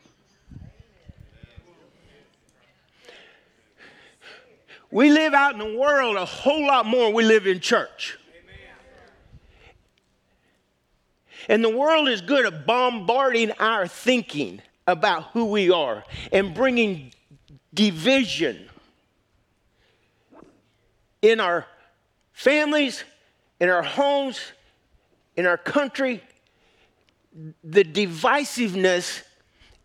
We 4.90 5.10
live 5.10 5.34
out 5.34 5.52
in 5.52 5.58
the 5.58 5.78
world 5.78 6.16
a 6.16 6.24
whole 6.24 6.66
lot 6.66 6.86
more 6.86 7.12
we 7.12 7.24
live 7.24 7.46
in 7.46 7.60
church. 7.60 8.18
And 11.48 11.62
the 11.62 11.70
world 11.70 12.08
is 12.08 12.20
good 12.20 12.44
at 12.44 12.66
bombarding 12.66 13.52
our 13.52 13.86
thinking 13.86 14.60
about 14.86 15.24
who 15.32 15.46
we 15.46 15.70
are 15.70 16.04
and 16.32 16.54
bringing 16.54 17.12
division 17.72 18.68
in 21.22 21.40
our 21.40 21.66
families, 22.32 23.04
in 23.60 23.68
our 23.68 23.82
homes, 23.82 24.40
in 25.36 25.46
our 25.46 25.56
country. 25.56 26.22
The 27.62 27.84
divisiveness 27.84 29.22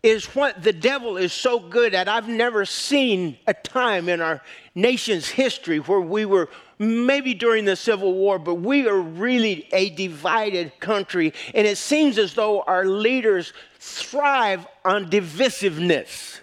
is 0.02 0.26
what 0.34 0.62
the 0.62 0.72
devil 0.72 1.16
is 1.16 1.32
so 1.32 1.60
good 1.60 1.94
at. 1.94 2.08
I've 2.08 2.28
never 2.28 2.64
seen 2.64 3.38
a 3.46 3.54
time 3.54 4.08
in 4.08 4.20
our 4.20 4.40
nation's 4.74 5.28
history 5.28 5.78
where 5.78 6.00
we 6.00 6.24
were 6.24 6.48
maybe 6.78 7.34
during 7.34 7.64
the 7.64 7.76
Civil 7.76 8.14
War, 8.14 8.40
but 8.40 8.56
we 8.56 8.88
are 8.88 8.98
really 8.98 9.68
a 9.72 9.90
divided 9.90 10.78
country. 10.80 11.32
And 11.54 11.66
it 11.66 11.78
seems 11.78 12.18
as 12.18 12.34
though 12.34 12.62
our 12.62 12.84
leaders 12.84 13.52
thrive 13.78 14.66
on 14.84 15.08
divisiveness. 15.08 16.40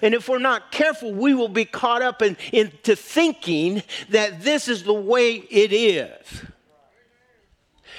And 0.00 0.14
if 0.14 0.28
we're 0.28 0.38
not 0.38 0.72
careful, 0.72 1.12
we 1.12 1.34
will 1.34 1.48
be 1.48 1.64
caught 1.66 2.02
up 2.02 2.22
in, 2.22 2.36
into 2.52 2.96
thinking 2.96 3.82
that 4.10 4.42
this 4.42 4.68
is 4.68 4.84
the 4.84 4.94
way 4.94 5.34
it 5.34 5.72
is. 5.72 6.44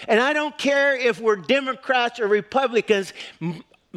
And 0.08 0.20
I 0.20 0.34
don't 0.34 0.58
care 0.58 0.96
if 0.96 1.20
we're 1.20 1.38
Democrats 1.38 2.20
or 2.20 2.28
Republicans, 2.28 3.14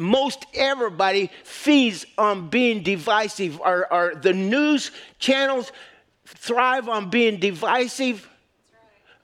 most 0.01 0.45
everybody 0.53 1.31
feeds 1.43 2.05
on 2.17 2.49
being 2.49 2.83
divisive. 2.83 3.61
Our, 3.61 4.15
the 4.15 4.33
news 4.33 4.91
channels 5.19 5.71
thrive 6.25 6.89
on 6.89 7.09
being 7.09 7.39
divisive. 7.39 8.27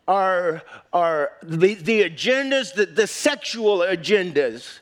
Our, 0.07 0.63
our, 0.93 1.31
the, 1.43 1.73
the 1.73 2.09
agendas, 2.09 2.73
the, 2.73 2.85
the 2.85 3.07
sexual 3.07 3.79
agendas 3.79 4.79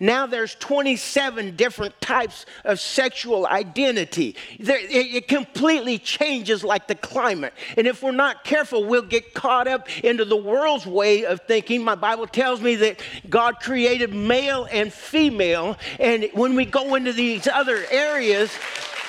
now 0.00 0.26
there's 0.26 0.54
27 0.54 1.56
different 1.56 2.00
types 2.00 2.46
of 2.64 2.80
sexual 2.80 3.46
identity. 3.46 4.34
It 4.58 5.28
completely 5.28 5.98
changes 5.98 6.64
like 6.64 6.88
the 6.88 6.94
climate. 6.94 7.52
And 7.76 7.86
if 7.86 8.02
we're 8.02 8.12
not 8.12 8.42
careful, 8.42 8.84
we'll 8.84 9.02
get 9.02 9.34
caught 9.34 9.68
up 9.68 9.88
into 10.02 10.24
the 10.24 10.36
world's 10.36 10.86
way 10.86 11.26
of 11.26 11.42
thinking. 11.42 11.84
My 11.84 11.94
Bible 11.94 12.26
tells 12.26 12.60
me 12.62 12.76
that 12.76 13.00
God 13.28 13.60
created 13.60 14.14
male 14.14 14.66
and 14.72 14.90
female. 14.92 15.76
And 15.98 16.30
when 16.32 16.56
we 16.56 16.64
go 16.64 16.94
into 16.94 17.12
these 17.12 17.46
other 17.46 17.84
areas, 17.90 18.50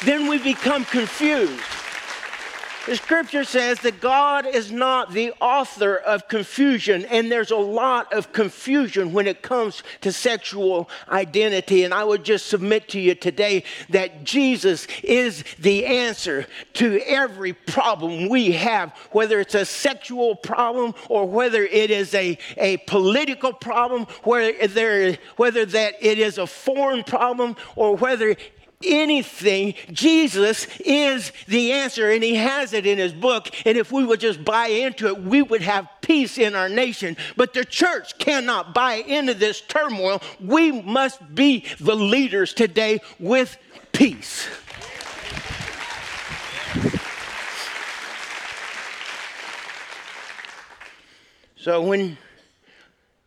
then 0.04 0.28
we 0.28 0.38
become 0.40 0.84
confused. 0.84 1.62
The 2.88 2.96
scripture 2.96 3.44
says 3.44 3.80
that 3.82 4.02
God 4.02 4.48
is 4.48 4.72
not 4.72 5.14
the 5.14 5.34
author 5.40 5.98
of 5.98 6.28
confusion, 6.28 7.06
and 7.06 7.32
there's 7.32 7.52
a 7.52 7.56
lot 7.56 8.12
of 8.12 8.34
confusion 8.34 9.14
when 9.14 9.28
it 9.28 9.44
comes 9.44 9.84
to 10.02 10.12
sexual 10.12 10.90
identity. 11.08 11.84
And 11.84 11.94
I 11.94 12.04
would 12.04 12.24
just 12.24 12.48
submit 12.48 12.90
to 12.90 13.00
you 13.00 13.14
today 13.14 13.66
that 13.90 14.24
Jesus 14.24 14.88
is 15.04 15.44
the 15.60 15.86
answer 15.86 16.48
to 16.74 17.00
every 17.06 17.54
problem 17.54 18.30
we 18.30 18.54
have, 18.54 18.98
whether 19.12 19.40
it's 19.40 19.54
a 19.54 19.64
sexual 19.66 20.36
problem 20.36 20.96
or 21.08 21.28
whether 21.28 21.64
it 21.64 21.92
is 21.92 22.16
a, 22.16 22.36
a 22.58 22.78
political 22.78 23.54
problem, 23.54 24.08
whether, 24.24 25.18
whether 25.36 25.66
that 25.68 25.94
it 26.02 26.18
is 26.18 26.40
a 26.40 26.48
foreign 26.48 27.04
problem 27.04 27.56
or 27.76 27.96
whether 27.96 28.36
anything, 28.84 29.74
Jesus 29.92 30.68
is 30.80 31.32
the 31.48 31.72
answer, 31.72 32.10
and 32.10 32.24
He 32.24 32.36
has 32.36 32.74
it 32.74 32.86
in 32.86 32.98
His 32.98 33.14
book. 33.14 33.50
And 33.66 33.78
if 33.78 33.92
we 33.92 34.04
would 34.04 34.20
just 34.20 34.44
buy 34.44 34.68
into 34.68 35.08
it, 35.08 35.22
we 35.22 35.42
would 35.42 35.62
have 35.62 35.88
peace 36.02 36.38
in 36.38 36.56
our 36.56 36.70
nation. 36.70 37.18
But 37.36 37.54
the 37.54 37.66
church 37.66 38.18
cannot 38.18 38.74
buy 38.74 38.96
into 38.96 39.34
this 39.34 39.62
turmoil. 39.62 40.22
We 40.40 40.72
must 40.72 41.34
be 41.34 41.66
the 41.80 41.96
leaders 41.96 42.54
today 42.54 43.00
with 43.20 43.58
peace. 43.92 44.48
So 51.62 51.84
when 51.84 52.18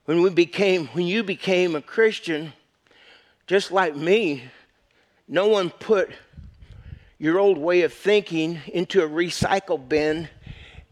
when 0.06 0.20
we 0.20 0.28
became 0.28 0.88
when 0.88 1.06
you 1.06 1.22
became 1.22 1.76
a 1.76 1.80
Christian, 1.80 2.52
just 3.46 3.70
like 3.70 3.94
me, 3.94 4.42
no 5.28 5.48
one 5.48 5.70
put 5.70 6.10
your 7.18 7.38
old 7.38 7.58
way 7.58 7.82
of 7.82 7.92
thinking 7.92 8.60
into 8.66 9.02
a 9.02 9.08
recycle 9.08 9.88
bin 9.88 10.28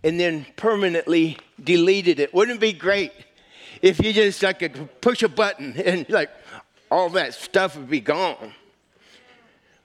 and 0.03 0.19
then 0.19 0.47
permanently 0.57 1.37
deleted 1.63 2.19
it. 2.19 2.33
Wouldn't 2.33 2.57
it 2.57 2.61
be 2.61 2.73
great 2.73 3.13
if 3.83 4.03
you 4.03 4.13
just 4.13 4.43
like 4.43 4.61
could 4.61 5.01
push 5.01 5.23
a 5.23 5.29
button 5.29 5.77
and 5.77 6.09
like 6.09 6.31
all 6.91 7.11
that 7.11 7.35
stuff 7.35 7.77
would 7.77 7.91
be 7.91 8.01
gone? 8.01 8.55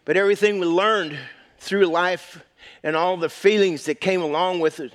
But 0.06 0.16
everything 0.16 0.60
we 0.60 0.68
learned 0.68 1.18
through 1.60 1.86
life 1.88 2.42
and 2.84 2.96
all 2.96 3.18
the 3.18 3.30
feelings 3.30 3.86
that 3.86 4.00
came 4.00 4.22
along 4.22 4.62
with 4.62 4.80
it, 4.80 4.94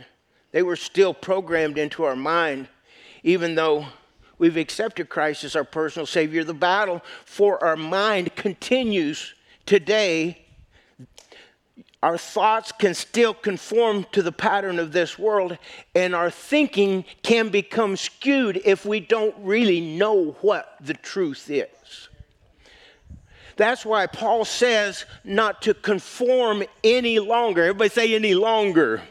they 0.52 0.62
were 0.62 0.76
still 0.76 1.12
programmed 1.12 1.76
into 1.76 2.04
our 2.04 2.16
mind, 2.16 2.68
even 3.22 3.54
though 3.54 3.86
we've 4.38 4.56
accepted 4.56 5.10
Christ 5.10 5.44
as 5.44 5.54
our 5.54 5.64
personal 5.64 6.06
Savior. 6.06 6.44
The 6.44 6.54
battle 6.54 7.02
for 7.26 7.62
our 7.62 7.76
mind 7.76 8.34
continues 8.36 9.34
today 9.66 10.42
our 12.02 12.18
thoughts 12.18 12.72
can 12.72 12.94
still 12.94 13.32
conform 13.32 14.06
to 14.10 14.22
the 14.22 14.32
pattern 14.32 14.80
of 14.80 14.90
this 14.90 15.18
world, 15.18 15.56
and 15.94 16.16
our 16.16 16.30
thinking 16.30 17.04
can 17.22 17.48
become 17.48 17.96
skewed 17.96 18.60
if 18.64 18.84
we 18.84 18.98
don't 18.98 19.34
really 19.38 19.80
know 19.80 20.32
what 20.40 20.76
the 20.80 20.94
truth 20.94 21.48
is. 21.48 22.08
That's 23.54 23.86
why 23.86 24.06
Paul 24.08 24.44
says 24.44 25.04
not 25.22 25.62
to 25.62 25.74
conform 25.74 26.64
any 26.82 27.20
longer. 27.20 27.62
Everybody 27.62 27.90
say 27.90 28.14
any 28.14 28.34
longer. 28.34 29.02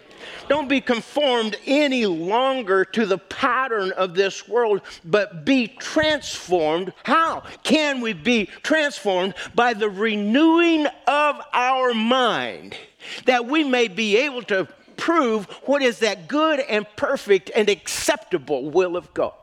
Don't 0.47 0.67
be 0.67 0.81
conformed 0.81 1.57
any 1.65 2.05
longer 2.05 2.83
to 2.85 3.05
the 3.05 3.17
pattern 3.17 3.91
of 3.93 4.13
this 4.15 4.47
world, 4.47 4.81
but 5.05 5.45
be 5.45 5.67
transformed. 5.67 6.93
How 7.03 7.43
can 7.63 8.01
we 8.01 8.13
be 8.13 8.45
transformed? 8.63 9.35
By 9.55 9.73
the 9.73 9.89
renewing 9.89 10.87
of 11.07 11.41
our 11.53 11.93
mind, 11.93 12.75
that 13.25 13.45
we 13.45 13.63
may 13.63 13.87
be 13.87 14.17
able 14.17 14.43
to 14.43 14.67
prove 14.97 15.45
what 15.65 15.81
is 15.81 15.99
that 15.99 16.27
good 16.27 16.59
and 16.59 16.85
perfect 16.95 17.49
and 17.55 17.69
acceptable 17.69 18.69
will 18.69 18.95
of 18.95 19.13
God. 19.13 19.33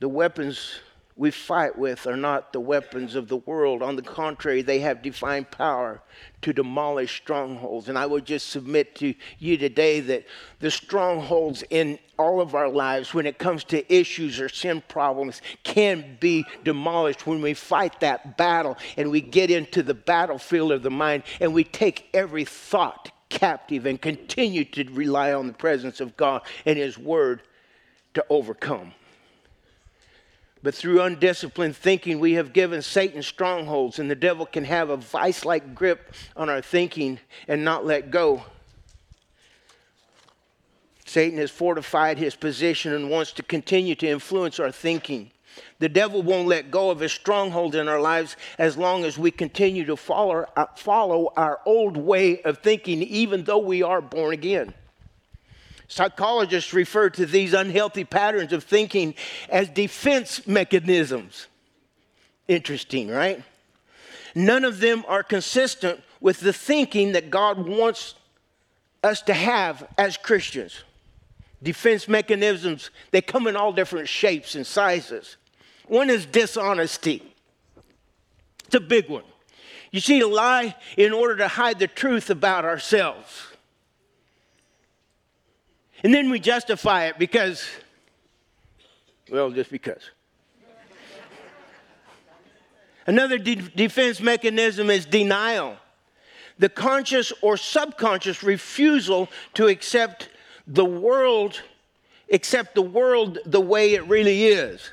The 0.00 0.08
weapons 0.08 0.80
we 1.18 1.32
fight 1.32 1.76
with 1.76 2.06
are 2.06 2.16
not 2.16 2.52
the 2.52 2.60
weapons 2.60 3.16
of 3.16 3.26
the 3.26 3.38
world. 3.38 3.82
On 3.82 3.96
the 3.96 4.02
contrary, 4.02 4.62
they 4.62 4.78
have 4.78 5.02
divine 5.02 5.44
power 5.44 6.00
to 6.42 6.52
demolish 6.52 7.20
strongholds. 7.20 7.88
And 7.88 7.98
I 7.98 8.06
would 8.06 8.24
just 8.24 8.50
submit 8.50 8.94
to 8.96 9.12
you 9.40 9.58
today 9.58 9.98
that 9.98 10.26
the 10.60 10.70
strongholds 10.70 11.64
in 11.70 11.98
all 12.20 12.40
of 12.40 12.54
our 12.54 12.68
lives, 12.68 13.12
when 13.14 13.26
it 13.26 13.36
comes 13.36 13.64
to 13.64 13.92
issues 13.92 14.38
or 14.38 14.48
sin 14.48 14.80
problems, 14.86 15.42
can 15.64 16.16
be 16.20 16.46
demolished 16.62 17.26
when 17.26 17.42
we 17.42 17.52
fight 17.52 17.98
that 17.98 18.36
battle 18.36 18.78
and 18.96 19.10
we 19.10 19.20
get 19.20 19.50
into 19.50 19.82
the 19.82 19.94
battlefield 19.94 20.70
of 20.70 20.84
the 20.84 20.90
mind 20.90 21.24
and 21.40 21.52
we 21.52 21.64
take 21.64 22.08
every 22.14 22.44
thought 22.44 23.10
captive 23.28 23.86
and 23.86 24.00
continue 24.00 24.64
to 24.64 24.84
rely 24.92 25.32
on 25.32 25.48
the 25.48 25.52
presence 25.52 26.00
of 26.00 26.16
God 26.16 26.42
and 26.64 26.78
His 26.78 26.96
Word 26.96 27.42
to 28.14 28.24
overcome. 28.30 28.92
But 30.62 30.74
through 30.74 31.02
undisciplined 31.02 31.76
thinking, 31.76 32.18
we 32.18 32.34
have 32.34 32.52
given 32.52 32.82
Satan 32.82 33.22
strongholds, 33.22 33.98
and 33.98 34.10
the 34.10 34.16
devil 34.16 34.44
can 34.44 34.64
have 34.64 34.90
a 34.90 34.96
vice 34.96 35.44
like 35.44 35.74
grip 35.74 36.14
on 36.36 36.50
our 36.50 36.60
thinking 36.60 37.20
and 37.46 37.64
not 37.64 37.86
let 37.86 38.10
go. 38.10 38.42
Satan 41.04 41.38
has 41.38 41.50
fortified 41.50 42.18
his 42.18 42.34
position 42.34 42.92
and 42.92 43.08
wants 43.08 43.32
to 43.32 43.42
continue 43.42 43.94
to 43.94 44.08
influence 44.08 44.60
our 44.60 44.70
thinking. 44.70 45.30
The 45.78 45.88
devil 45.88 46.22
won't 46.22 46.48
let 46.48 46.70
go 46.70 46.90
of 46.90 47.00
his 47.00 47.12
stronghold 47.12 47.74
in 47.74 47.88
our 47.88 48.00
lives 48.00 48.36
as 48.58 48.76
long 48.76 49.04
as 49.04 49.16
we 49.16 49.30
continue 49.30 49.84
to 49.86 49.96
follow, 49.96 50.44
uh, 50.56 50.66
follow 50.76 51.32
our 51.36 51.60
old 51.64 51.96
way 51.96 52.42
of 52.42 52.58
thinking, 52.58 53.02
even 53.02 53.44
though 53.44 53.58
we 53.58 53.82
are 53.82 54.00
born 54.00 54.34
again. 54.34 54.74
Psychologists 55.88 56.74
refer 56.74 57.08
to 57.10 57.24
these 57.24 57.54
unhealthy 57.54 58.04
patterns 58.04 58.52
of 58.52 58.62
thinking 58.62 59.14
as 59.48 59.70
defense 59.70 60.46
mechanisms. 60.46 61.46
Interesting, 62.46 63.08
right? 63.08 63.42
None 64.34 64.64
of 64.64 64.80
them 64.80 65.04
are 65.08 65.22
consistent 65.22 66.00
with 66.20 66.40
the 66.40 66.52
thinking 66.52 67.12
that 67.12 67.30
God 67.30 67.66
wants 67.66 68.14
us 69.02 69.22
to 69.22 69.34
have 69.34 69.88
as 69.96 70.18
Christians. 70.18 70.84
Defense 71.62 72.06
mechanisms, 72.06 72.90
they 73.10 73.22
come 73.22 73.46
in 73.46 73.56
all 73.56 73.72
different 73.72 74.08
shapes 74.08 74.54
and 74.54 74.66
sizes. 74.66 75.36
One 75.86 76.10
is 76.10 76.26
dishonesty, 76.26 77.22
it's 78.66 78.74
a 78.74 78.80
big 78.80 79.08
one. 79.08 79.24
You 79.90 80.00
see, 80.00 80.20
a 80.20 80.28
lie 80.28 80.76
in 80.98 81.14
order 81.14 81.36
to 81.36 81.48
hide 81.48 81.78
the 81.78 81.86
truth 81.86 82.28
about 82.28 82.66
ourselves. 82.66 83.47
And 86.04 86.14
then 86.14 86.30
we 86.30 86.38
justify 86.38 87.06
it 87.06 87.18
because, 87.18 87.66
well, 89.30 89.50
just 89.50 89.70
because. 89.70 90.02
Another 93.06 93.38
de- 93.38 93.56
defense 93.56 94.20
mechanism 94.20 94.90
is 94.90 95.06
denial. 95.06 95.76
The 96.58 96.68
conscious 96.68 97.32
or 97.40 97.56
subconscious 97.56 98.42
refusal 98.42 99.28
to 99.54 99.68
accept 99.68 100.28
the 100.66 100.84
world, 100.84 101.62
accept 102.30 102.74
the 102.74 102.82
world 102.82 103.38
the 103.46 103.60
way 103.60 103.94
it 103.94 104.06
really 104.06 104.46
is. 104.46 104.90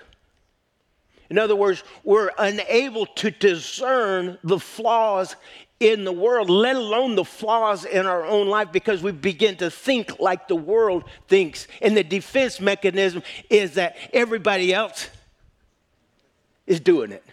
In 1.29 1.37
other 1.37 1.55
words, 1.55 1.83
we're 2.03 2.31
unable 2.37 3.05
to 3.07 3.31
discern 3.31 4.37
the 4.43 4.59
flaws 4.59 5.35
in 5.79 6.05
the 6.05 6.11
world, 6.11 6.49
let 6.49 6.75
alone 6.75 7.15
the 7.15 7.25
flaws 7.25 7.83
in 7.83 8.05
our 8.05 8.25
own 8.25 8.47
life, 8.47 8.71
because 8.71 9.03
we 9.03 9.11
begin 9.11 9.57
to 9.57 9.69
think 9.69 10.19
like 10.19 10.47
the 10.47 10.55
world 10.55 11.03
thinks. 11.27 11.67
And 11.81 11.97
the 11.97 12.03
defense 12.03 12.59
mechanism 12.59 13.23
is 13.49 13.73
that 13.73 13.97
everybody 14.13 14.73
else 14.73 15.09
is 16.65 16.79
doing 16.79 17.11
it. 17.11 17.23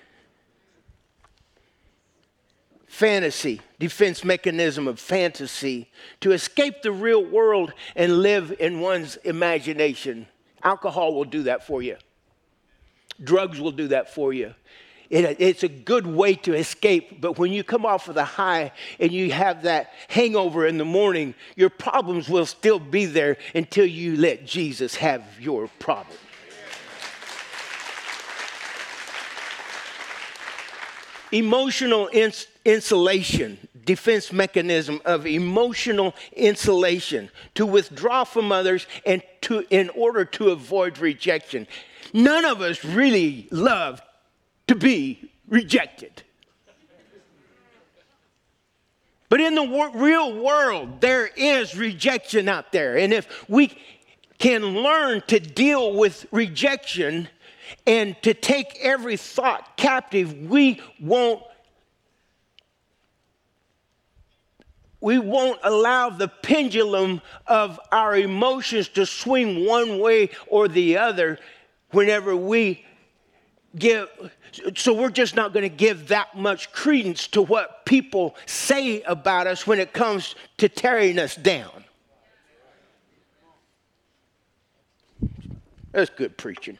Fantasy, 2.87 3.61
defense 3.78 4.22
mechanism 4.22 4.87
of 4.87 5.00
fantasy, 5.00 5.90
to 6.20 6.33
escape 6.33 6.83
the 6.83 6.92
real 6.92 7.24
world 7.24 7.72
and 7.96 8.22
live 8.22 8.55
in 8.61 8.81
one's 8.81 9.16
imagination. 9.16 10.26
Alcohol 10.62 11.14
will 11.14 11.24
do 11.24 11.44
that 11.44 11.66
for 11.66 11.81
you. 11.81 11.96
Drugs 13.22 13.61
will 13.61 13.72
do 13.72 13.88
that 13.88 14.12
for 14.12 14.33
you. 14.33 14.55
It, 15.12 15.37
it's 15.40 15.62
a 15.62 15.68
good 15.68 16.07
way 16.07 16.37
to 16.37 16.55
escape, 16.55 17.20
but 17.20 17.38
when 17.38 17.53
you 17.53 17.62
come 17.62 17.85
off 17.85 18.09
of 18.09 18.14
the 18.14 18.25
high 18.25 18.72
and 18.98 19.12
you 19.12 19.31
have 19.31 19.64
that 19.64 19.92
hangover 20.09 20.66
in 20.66 20.79
the 20.79 20.87
morning, 20.87 21.35
your 21.55 21.68
problems 21.68 22.31
will 22.31 22.46
still 22.46 22.79
be 22.79 23.05
there 23.05 23.37
until 23.55 23.85
you 23.85 24.16
let 24.16 24.46
Jesus 24.46 24.94
have 24.94 25.22
your 25.38 25.68
problem. 25.79 26.16
Emotional 31.31 32.09
ins- 32.11 32.46
insulation, 32.64 33.59
defense 33.85 34.33
mechanism 34.33 35.03
of 35.05 35.27
emotional 35.27 36.14
insulation 36.33 37.29
to 37.55 37.66
withdraw 37.66 38.25
from 38.25 38.51
others 38.51 38.87
and 39.05 39.22
to 39.42 39.66
in 39.68 39.90
order 39.90 40.25
to 40.25 40.48
avoid 40.48 40.96
rejection. 40.96 41.66
None 42.14 42.46
of 42.46 42.62
us 42.62 42.83
really 42.83 43.46
love 43.51 44.01
to 44.66 44.75
be 44.75 45.31
rejected. 45.48 46.22
But 49.29 49.40
in 49.40 49.55
the 49.55 49.62
wor- 49.62 49.90
real 49.94 50.42
world, 50.42 51.01
there 51.01 51.27
is 51.27 51.75
rejection 51.75 52.51
out 52.51 52.70
there. 52.70 52.98
And 52.98 53.14
if 53.14 53.48
we 53.48 53.75
can 54.38 54.62
learn 54.83 55.22
to 55.29 55.40
deal 55.40 55.94
with 55.94 56.27
rejection 56.33 57.29
and 57.87 58.14
to 58.22 58.35
take 58.35 58.79
every 58.83 59.16
thought 59.16 59.77
captive, 59.79 60.37
we 60.51 60.81
won't 61.01 61.42
we 65.01 65.18
won't 65.18 65.59
allow 65.64 66.11
the 66.11 66.29
pendulum 66.29 67.20
of 67.46 67.81
our 67.90 68.16
emotions 68.16 68.88
to 68.90 69.05
swing 69.05 69.66
one 69.66 69.98
way 69.98 70.31
or 70.46 70.68
the 70.68 70.96
other 70.96 71.38
whenever 71.90 72.37
we 72.37 72.85
give 73.76 74.08
so 74.76 74.92
we're 74.92 75.11
just 75.11 75.35
not 75.35 75.52
going 75.52 75.62
to 75.62 75.74
give 75.74 76.08
that 76.08 76.37
much 76.37 76.72
credence 76.72 77.26
to 77.28 77.42
what 77.42 77.87
people 77.87 78.37
say 78.46 79.02
about 79.02 79.46
us 79.46 79.66
when 79.66 79.80
it 79.80 79.92
comes 79.92 80.35
to 80.58 80.68
tearing 80.68 81.18
us 81.18 81.35
down. 81.37 81.85
That's 85.92 86.11
good 86.11 86.37
preaching. 86.37 86.78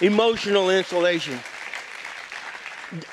Emotional 0.00 0.70
insulation. 0.70 1.38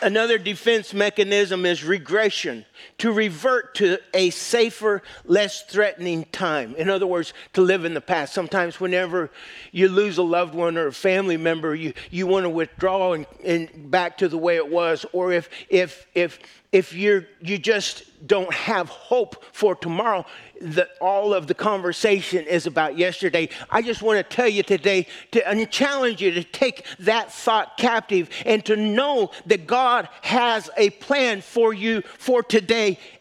Another 0.02 0.38
defense 0.38 0.94
mechanism 0.94 1.66
is 1.66 1.84
regression. 1.84 2.66
To 3.00 3.12
revert 3.12 3.76
to 3.76 4.00
a 4.14 4.30
safer, 4.30 5.02
less 5.26 5.64
threatening 5.64 6.26
time. 6.32 6.76
In 6.76 6.90
other 6.90 7.08
words, 7.08 7.34
to 7.54 7.62
live 7.62 7.86
in 7.86 7.94
the 7.94 8.02
past. 8.02 8.34
Sometimes, 8.34 8.80
whenever 8.80 9.30
you 9.72 9.90
lose 9.90 10.18
a 10.18 10.24
loved 10.24 10.54
one 10.54 10.78
or 10.78 10.88
a 10.88 10.94
family 10.94 11.38
member, 11.38 11.76
you, 11.76 11.94
you 12.12 12.28
want 12.28 12.44
to 12.44 12.50
withdraw 12.50 13.14
and, 13.14 13.26
and 13.44 13.90
back 13.92 14.18
to 14.20 14.28
the 14.28 14.38
way 14.38 14.56
it 14.56 14.70
was. 14.70 15.06
Or 15.14 15.32
if, 15.32 15.50
if, 15.70 16.08
if, 16.14 16.40
if 16.72 16.94
you're, 16.94 17.26
you 17.40 17.58
just 17.58 18.04
don't 18.26 18.54
have 18.54 18.90
hope 18.90 19.44
for 19.54 19.76
tomorrow, 19.76 20.26
that 20.62 20.90
all 21.00 21.34
of 21.34 21.48
the 21.48 21.54
conversation 21.54 22.46
is 22.46 22.66
about 22.66 22.98
yesterday. 22.98 23.50
I 23.70 23.82
just 23.82 24.02
want 24.02 24.18
to 24.18 24.36
tell 24.36 24.48
you 24.48 24.64
today 24.64 25.08
to 25.32 25.48
and 25.48 25.70
challenge 25.70 26.22
you 26.22 26.32
to 26.32 26.44
take 26.44 26.86
that 27.00 27.32
thought 27.32 27.78
captive 27.78 28.30
and 28.46 28.66
to 28.66 28.76
know 28.76 29.32
that 29.46 29.68
God 29.68 30.10
has 30.22 30.70
a 30.78 30.90
plan 30.92 31.42
for 31.42 31.74
you 31.74 32.02
for 32.18 32.42
today 32.42 32.67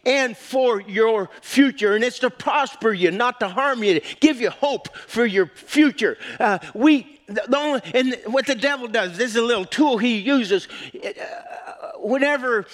and 0.04 0.36
for 0.36 0.80
your 0.80 1.30
future. 1.40 1.94
And 1.94 2.04
it's 2.04 2.18
to 2.20 2.30
prosper 2.30 2.92
you, 2.92 3.10
not 3.10 3.40
to 3.40 3.48
harm 3.48 3.82
you, 3.82 4.00
to 4.00 4.16
give 4.20 4.40
you 4.40 4.50
hope 4.50 4.96
for 4.96 5.26
your 5.26 5.46
future. 5.46 6.16
Uh, 6.38 6.58
we, 6.74 7.20
the 7.26 7.56
only, 7.56 7.80
and 7.94 8.16
what 8.26 8.46
the 8.46 8.54
devil 8.54 8.88
does, 8.88 9.16
this 9.16 9.30
is 9.30 9.36
a 9.36 9.42
little 9.42 9.64
tool 9.64 9.98
he 9.98 10.18
uses. 10.18 10.68
Uh, 10.94 11.92
whenever 11.98 12.66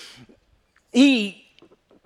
he 0.92 1.42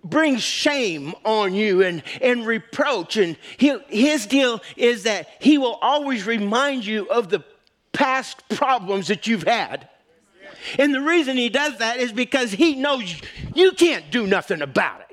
brings 0.04 0.42
shame 0.42 1.14
on 1.24 1.54
you 1.54 1.82
and, 1.82 2.02
and 2.22 2.46
reproach. 2.46 3.16
And 3.16 3.36
he, 3.56 3.76
his 3.88 4.26
deal 4.26 4.62
is 4.76 5.02
that 5.02 5.28
he 5.40 5.58
will 5.58 5.78
always 5.82 6.26
remind 6.26 6.86
you 6.86 7.08
of 7.08 7.28
the 7.28 7.44
past 7.92 8.48
problems 8.50 9.08
that 9.08 9.26
you've 9.26 9.42
had. 9.42 9.88
And 10.78 10.94
the 10.94 11.00
reason 11.00 11.36
he 11.36 11.48
does 11.48 11.78
that 11.78 11.98
is 11.98 12.12
because 12.12 12.52
he 12.52 12.74
knows 12.74 13.20
you 13.54 13.72
can't 13.72 14.10
do 14.10 14.26
nothing 14.26 14.62
about 14.62 15.00
it. 15.00 15.06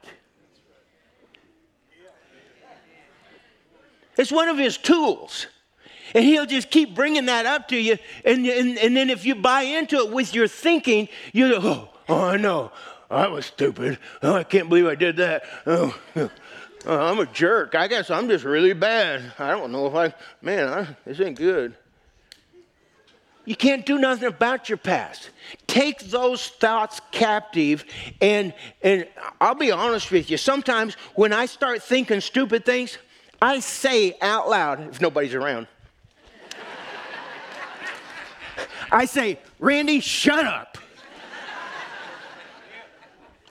It's 4.17 4.31
one 4.31 4.47
of 4.47 4.57
his 4.57 4.77
tools. 4.77 5.47
And 6.13 6.23
he'll 6.23 6.45
just 6.45 6.69
keep 6.69 6.93
bringing 6.93 7.25
that 7.25 7.45
up 7.45 7.69
to 7.69 7.77
you. 7.77 7.97
And, 8.23 8.45
and, 8.45 8.77
and 8.77 8.95
then 8.95 9.09
if 9.09 9.25
you 9.25 9.33
buy 9.35 9.63
into 9.63 9.97
it 9.97 10.11
with 10.11 10.35
your 10.35 10.47
thinking, 10.47 11.09
you 11.31 11.49
go, 11.49 11.59
oh, 11.63 11.89
oh, 12.09 12.21
I 12.25 12.37
know. 12.37 12.71
I 13.09 13.27
was 13.27 13.45
stupid. 13.45 13.99
Oh, 14.21 14.35
I 14.35 14.43
can't 14.43 14.69
believe 14.69 14.85
I 14.85 14.95
did 14.95 15.17
that. 15.17 15.43
Oh, 15.65 15.97
oh, 16.15 16.29
I'm 16.85 17.19
a 17.19 17.25
jerk. 17.25 17.75
I 17.75 17.87
guess 17.87 18.09
I'm 18.09 18.27
just 18.27 18.43
really 18.43 18.73
bad. 18.73 19.33
I 19.39 19.51
don't 19.51 19.71
know 19.71 19.87
if 19.87 19.95
I, 19.95 20.13
man, 20.41 20.67
I, 20.67 20.87
this 21.05 21.19
ain't 21.19 21.37
good. 21.37 21.75
You 23.45 23.55
can't 23.55 23.85
do 23.85 23.97
nothing 23.97 24.27
about 24.27 24.69
your 24.69 24.77
past. 24.77 25.29
Take 25.67 25.99
those 25.99 26.47
thoughts 26.47 27.01
captive, 27.11 27.83
and, 28.21 28.53
and 28.81 29.07
I'll 29.41 29.55
be 29.55 29.71
honest 29.71 30.11
with 30.11 30.31
you. 30.31 30.37
Sometimes 30.37 30.95
when 31.15 31.33
I 31.33 31.45
start 31.45 31.83
thinking 31.83 32.21
stupid 32.21 32.65
things, 32.65 32.97
I 33.41 33.59
say 33.59 34.15
out 34.21 34.49
loud, 34.49 34.87
if 34.87 35.01
nobody's 35.01 35.33
around, 35.33 35.67
I 38.91 39.05
say, 39.05 39.39
Randy, 39.59 39.99
shut 39.99 40.45
up. 40.45 40.77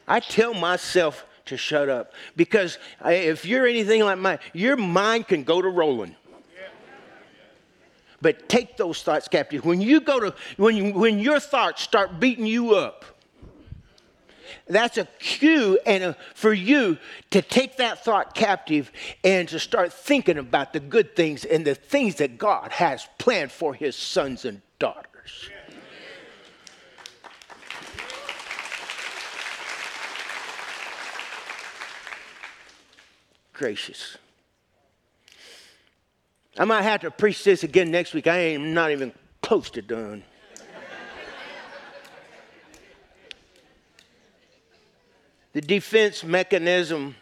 I 0.09 0.21
tell 0.21 0.55
myself 0.55 1.27
to 1.47 1.57
shut 1.57 1.89
up 1.89 2.13
because 2.37 2.79
if 3.05 3.45
you're 3.45 3.67
anything 3.67 4.03
like 4.03 4.19
mine, 4.19 4.39
your 4.53 4.77
mind 4.77 5.29
can 5.29 5.45
go 5.45 5.61
to 5.61 5.69
rolling. 5.69 6.17
But 8.23 8.49
take 8.49 8.79
those 8.79 9.03
thoughts 9.03 9.29
captive. 9.29 9.65
When 9.65 9.81
you 9.81 10.01
go 10.01 10.21
to, 10.21 10.35
when, 10.57 10.77
you, 10.77 10.95
when 10.95 11.19
your 11.19 11.41
thoughts 11.41 11.83
start 11.83 12.19
beating 12.19 12.47
you 12.47 12.75
up, 12.75 13.05
that's 14.69 14.97
a 14.97 15.07
cue 15.19 15.79
and 15.85 16.05
a, 16.05 16.17
for 16.35 16.53
you 16.53 16.97
to 17.31 17.43
take 17.43 17.77
that 17.77 18.05
thought 18.05 18.35
captive 18.35 18.91
and 19.25 19.49
to 19.49 19.59
start 19.59 19.93
thinking 19.93 20.39
about 20.39 20.73
the 20.73 20.81
good 20.81 21.15
things 21.15 21.45
and 21.45 21.67
the 21.67 21.75
things 21.75 22.15
that 22.17 22.39
God 22.39 22.73
has 22.73 23.07
planned 23.19 23.53
for 23.53 23.75
his 23.75 23.97
sons 23.97 24.45
and 24.47 24.63
daughters. 24.79 25.51
gracious. 33.63 34.19
I 36.59 36.65
might 36.65 36.83
have 36.83 37.01
to 37.01 37.11
preach 37.11 37.45
this 37.45 37.63
again 37.63 37.91
next 37.91 38.13
week. 38.15 38.27
I 38.27 38.39
ain't 38.39 38.65
not 38.65 38.91
even 38.91 39.13
close 39.41 39.71
to 39.71 39.83
done. 39.83 40.23
the 45.53 45.61
defense 45.61 46.25
mechanism 46.25 47.15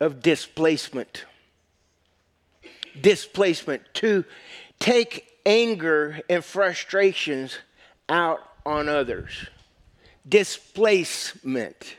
of 0.00 0.22
displacement. 0.22 1.24
Displacement 3.00 3.82
to 3.94 4.24
take 4.78 5.26
anger 5.46 6.20
and 6.28 6.44
frustrations 6.44 7.58
out 8.08 8.40
on 8.64 8.88
others 8.88 9.46
displacement, 10.28 11.96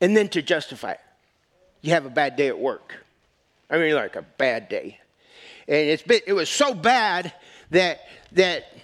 and 0.00 0.16
then 0.16 0.28
to 0.30 0.42
justify 0.42 0.92
it. 0.92 1.00
You 1.86 1.92
have 1.92 2.04
a 2.04 2.10
bad 2.10 2.34
day 2.34 2.48
at 2.48 2.58
work. 2.58 2.96
I 3.70 3.78
mean, 3.78 3.94
like 3.94 4.16
a 4.16 4.22
bad 4.22 4.68
day. 4.68 4.98
And 5.68 5.88
it's 5.88 6.02
been, 6.02 6.18
it 6.26 6.32
was 6.32 6.48
so 6.48 6.74
bad 6.74 7.32
that, 7.70 8.00
that 8.32 8.76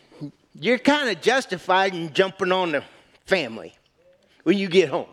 you're 0.55 0.79
kind 0.79 1.09
of 1.09 1.21
justified 1.21 1.97
in 1.97 2.13
jumping 2.13 2.53
on 2.53 2.71
the 2.71 2.85
family 3.27 3.75
when 4.45 4.57
you 4.57 4.69
get 4.69 4.89
home. 4.89 5.09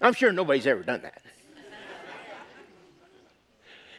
I'm 0.00 0.14
sure 0.14 0.30
nobody's 0.30 0.68
ever 0.68 0.84
done 0.84 1.02
that. 1.02 1.22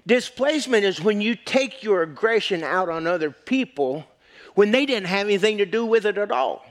Displacement 0.08 0.86
is 0.86 1.02
when 1.02 1.19
you 1.19 1.36
take 1.36 1.84
your 1.84 2.04
aggression 2.04 2.63
out 2.63 2.88
on 2.88 3.06
other 3.06 3.32
people 3.32 4.06
when 4.56 4.71
they 4.71 4.86
didn't 4.86 5.08
have 5.08 5.28
anything 5.28 5.58
to 5.58 5.65
do 5.65 5.86
with 5.86 6.06
it 6.06 6.17
at 6.17 6.32
all. 6.32 6.65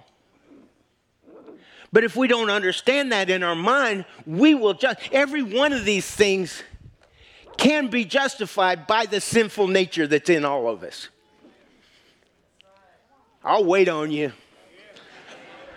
But 1.92 2.04
if 2.04 2.16
we 2.16 2.28
don't 2.28 2.50
understand 2.50 3.12
that 3.12 3.30
in 3.30 3.42
our 3.42 3.54
mind, 3.54 4.04
we 4.26 4.54
will 4.54 4.74
just, 4.74 4.98
every 5.10 5.42
one 5.42 5.72
of 5.72 5.84
these 5.84 6.08
things 6.08 6.62
can 7.56 7.88
be 7.88 8.04
justified 8.04 8.86
by 8.86 9.06
the 9.06 9.20
sinful 9.20 9.68
nature 9.68 10.06
that's 10.06 10.28
in 10.28 10.44
all 10.44 10.68
of 10.68 10.82
us. 10.82 11.08
I'll 13.42 13.64
wait 13.64 13.88
on 13.88 14.10
you. 14.10 14.32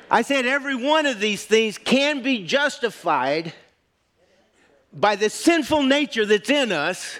I 0.10 0.24
said 0.24 0.46
every 0.46 0.76
one 0.76 1.06
of 1.06 1.20
these 1.22 1.46
things 1.46 1.78
can 1.78 2.22
be 2.22 2.44
justified 2.44 3.54
by 4.94 5.16
the 5.16 5.30
sinful 5.30 5.84
nature 5.84 6.26
that's 6.26 6.50
in 6.50 6.74
us 6.74 7.20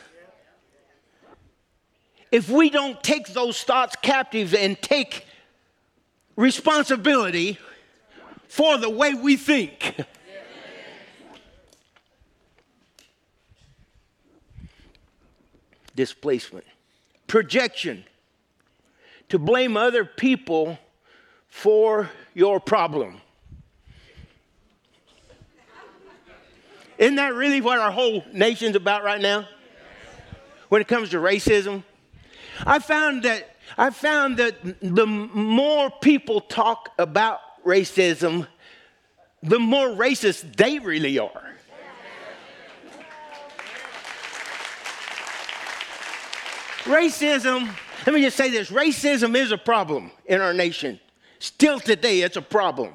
if 2.32 2.50
we 2.50 2.70
don't 2.70 3.02
take 3.02 3.28
those 3.28 3.64
thoughts 3.64 3.96
captive 4.02 4.54
and 4.54 4.82
take 4.82 5.26
responsibility 6.36 7.58
for 8.52 8.78
the 8.78 8.90
way 8.90 9.14
we 9.14 9.38
think. 9.38 9.96
Displacement. 15.96 16.66
Projection. 17.28 18.04
To 19.30 19.40
blame 19.40 19.78
other 19.78 20.04
people 20.04 20.78
for 21.48 22.10
your 22.34 22.60
problem. 22.60 23.22
Isn't 26.98 27.16
that 27.16 27.34
really 27.34 27.62
what 27.62 27.80
our 27.80 27.90
whole 27.90 28.22
nation's 28.34 28.76
about 28.76 29.06
right 29.06 29.22
now? 29.22 29.48
When 30.68 30.82
it 30.82 30.90
comes 30.90 31.12
to 31.12 31.20
racism? 31.20 31.86
I 32.66 32.80
found 32.80 33.24
that 33.24 33.56
I 33.78 33.92
found 33.92 34.36
that 34.38 34.56
the 34.82 35.08
more 35.08 35.90
people 35.90 36.42
talk 36.42 36.90
about 37.00 37.40
racism, 37.66 38.48
the 39.44 39.60
more 39.60 39.88
racist 39.88 40.56
they 40.56 40.80
really 40.80 41.20
are. 41.20 41.52
Racism, 46.84 47.70
let 48.08 48.16
me 48.16 48.22
just 48.22 48.36
say 48.36 48.50
this 48.50 48.72
racism 48.72 49.36
is 49.36 49.52
a 49.52 49.58
problem 49.58 50.12
in 50.26 50.42
our 50.42 50.54
nation. 50.54 51.00
Still 51.40 51.80
today, 51.80 52.22
it's 52.22 52.38
a 52.38 52.42
problem. 52.42 52.94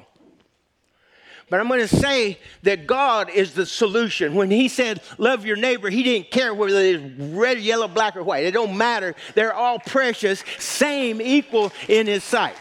But 1.49 1.61
I'm 1.61 1.69
going 1.69 1.79
to 1.79 1.87
say 1.87 2.39
that 2.63 2.87
God 2.87 3.29
is 3.29 3.53
the 3.53 3.65
solution. 3.65 4.35
When 4.35 4.51
He 4.51 4.67
said, 4.67 5.01
Love 5.17 5.45
your 5.45 5.55
neighbor, 5.55 5.89
He 5.89 6.03
didn't 6.03 6.31
care 6.31 6.53
whether 6.53 6.77
it's 6.77 7.03
red, 7.17 7.59
yellow, 7.59 7.87
black, 7.87 8.17
or 8.17 8.23
white. 8.23 8.43
It 8.43 8.51
don't 8.51 8.77
matter. 8.77 9.15
They're 9.33 9.53
all 9.53 9.79
precious, 9.79 10.43
same, 10.59 11.21
equal 11.21 11.71
in 11.87 12.07
His 12.07 12.25
sight. 12.25 12.55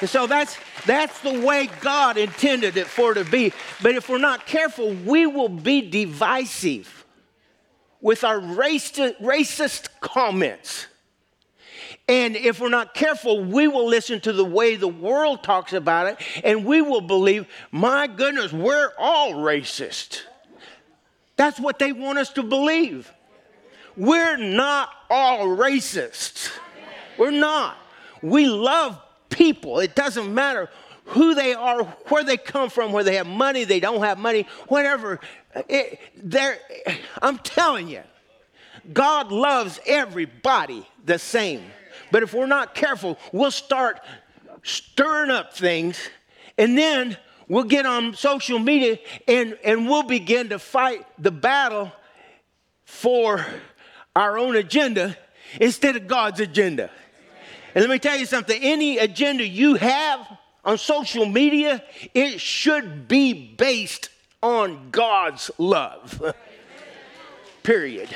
And 0.00 0.08
so 0.08 0.26
that's, 0.26 0.56
that's 0.86 1.20
the 1.20 1.40
way 1.40 1.68
God 1.80 2.16
intended 2.16 2.76
it 2.76 2.86
for 2.86 3.14
to 3.14 3.24
be. 3.24 3.52
But 3.82 3.94
if 3.94 4.08
we're 4.08 4.18
not 4.18 4.46
careful, 4.46 4.92
we 4.94 5.26
will 5.26 5.48
be 5.48 5.82
divisive 5.82 7.04
with 8.00 8.24
our 8.24 8.40
racist, 8.40 9.20
racist 9.20 9.88
comments. 10.00 10.86
And 12.08 12.34
if 12.34 12.60
we're 12.60 12.70
not 12.70 12.94
careful, 12.94 13.44
we 13.44 13.68
will 13.68 13.86
listen 13.86 14.20
to 14.22 14.32
the 14.32 14.44
way 14.44 14.74
the 14.74 14.88
world 14.88 15.44
talks 15.44 15.72
about 15.72 16.08
it 16.08 16.18
and 16.42 16.64
we 16.64 16.82
will 16.82 17.00
believe, 17.00 17.46
my 17.70 18.06
goodness, 18.06 18.52
we're 18.52 18.90
all 18.98 19.34
racist. 19.34 20.22
That's 21.36 21.60
what 21.60 21.78
they 21.78 21.92
want 21.92 22.18
us 22.18 22.30
to 22.32 22.42
believe. 22.42 23.12
We're 23.96 24.36
not 24.36 24.90
all 25.08 25.46
racists. 25.46 26.50
We're 27.16 27.30
not. 27.30 27.76
We 28.22 28.46
love 28.46 29.00
people. 29.30 29.80
It 29.80 29.94
doesn't 29.94 30.32
matter 30.32 30.68
who 31.06 31.34
they 31.34 31.54
are, 31.54 31.84
where 32.08 32.22
they 32.22 32.36
come 32.36 32.70
from, 32.70 32.92
where 32.92 33.02
they 33.02 33.16
have 33.16 33.26
money, 33.26 33.64
they 33.64 33.80
don't 33.80 34.02
have 34.02 34.18
money, 34.18 34.46
whatever. 34.68 35.18
It, 35.68 35.98
I'm 37.20 37.38
telling 37.38 37.88
you, 37.88 38.02
God 38.92 39.32
loves 39.32 39.80
everybody 39.86 40.86
the 41.04 41.18
same. 41.18 41.62
But 42.12 42.22
if 42.22 42.34
we're 42.34 42.46
not 42.46 42.74
careful, 42.74 43.18
we'll 43.32 43.50
start 43.50 44.00
stirring 44.62 45.30
up 45.30 45.54
things 45.54 45.98
and 46.58 46.76
then 46.76 47.16
we'll 47.48 47.64
get 47.64 47.86
on 47.86 48.14
social 48.14 48.58
media 48.58 48.98
and, 49.26 49.58
and 49.64 49.88
we'll 49.88 50.02
begin 50.02 50.50
to 50.50 50.58
fight 50.58 51.06
the 51.18 51.30
battle 51.30 51.90
for 52.84 53.44
our 54.14 54.38
own 54.38 54.56
agenda 54.56 55.16
instead 55.60 55.96
of 55.96 56.06
God's 56.06 56.40
agenda. 56.40 56.90
And 57.74 57.82
let 57.82 57.90
me 57.90 57.98
tell 57.98 58.16
you 58.16 58.26
something 58.26 58.60
any 58.62 58.98
agenda 58.98 59.46
you 59.46 59.74
have 59.76 60.26
on 60.64 60.78
social 60.78 61.26
media, 61.26 61.82
it 62.14 62.40
should 62.40 63.08
be 63.08 63.32
based 63.32 64.08
on 64.42 64.90
God's 64.90 65.50
love. 65.58 66.22
Period. 67.62 68.08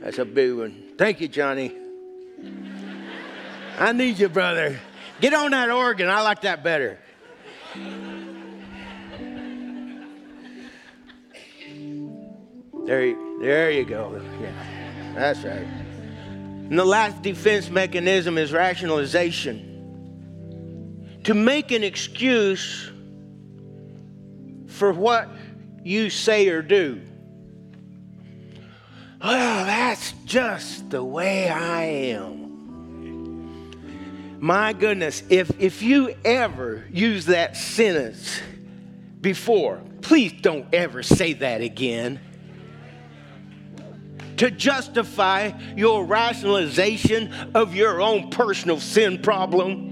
That's 0.00 0.18
a 0.18 0.24
big 0.24 0.54
one. 0.54 0.82
Thank 0.96 1.20
you, 1.20 1.28
Johnny. 1.28 1.76
I 3.78 3.92
need 3.92 4.18
you, 4.18 4.28
brother. 4.28 4.78
Get 5.20 5.34
on 5.34 5.50
that 5.50 5.70
organ. 5.70 6.08
I 6.08 6.22
like 6.22 6.40
that 6.42 6.64
better. 6.64 6.98
There, 12.86 13.29
there 13.40 13.70
you 13.70 13.84
go. 13.84 14.22
Yeah, 14.40 14.52
that's 15.14 15.42
right. 15.42 15.66
And 16.70 16.78
the 16.78 16.84
last 16.84 17.22
defense 17.22 17.70
mechanism 17.70 18.38
is 18.38 18.52
rationalization. 18.52 19.66
To 21.24 21.34
make 21.34 21.72
an 21.72 21.82
excuse 21.82 22.90
for 24.68 24.92
what 24.92 25.28
you 25.82 26.10
say 26.10 26.48
or 26.48 26.62
do. 26.62 27.00
Well, 29.22 29.64
that's 29.64 30.12
just 30.24 30.90
the 30.90 31.02
way 31.02 31.48
I 31.48 31.82
am. 31.82 32.40
My 34.38 34.72
goodness, 34.72 35.22
if, 35.28 35.50
if 35.58 35.82
you 35.82 36.14
ever 36.24 36.84
use 36.90 37.26
that 37.26 37.56
sentence 37.56 38.40
before, 39.20 39.82
please 40.02 40.32
don't 40.40 40.66
ever 40.72 41.02
say 41.02 41.32
that 41.34 41.60
again 41.62 42.20
to 44.40 44.50
justify 44.50 45.50
your 45.76 46.06
rationalization 46.06 47.30
of 47.54 47.74
your 47.74 48.00
own 48.00 48.30
personal 48.30 48.80
sin 48.80 49.20
problem. 49.20 49.86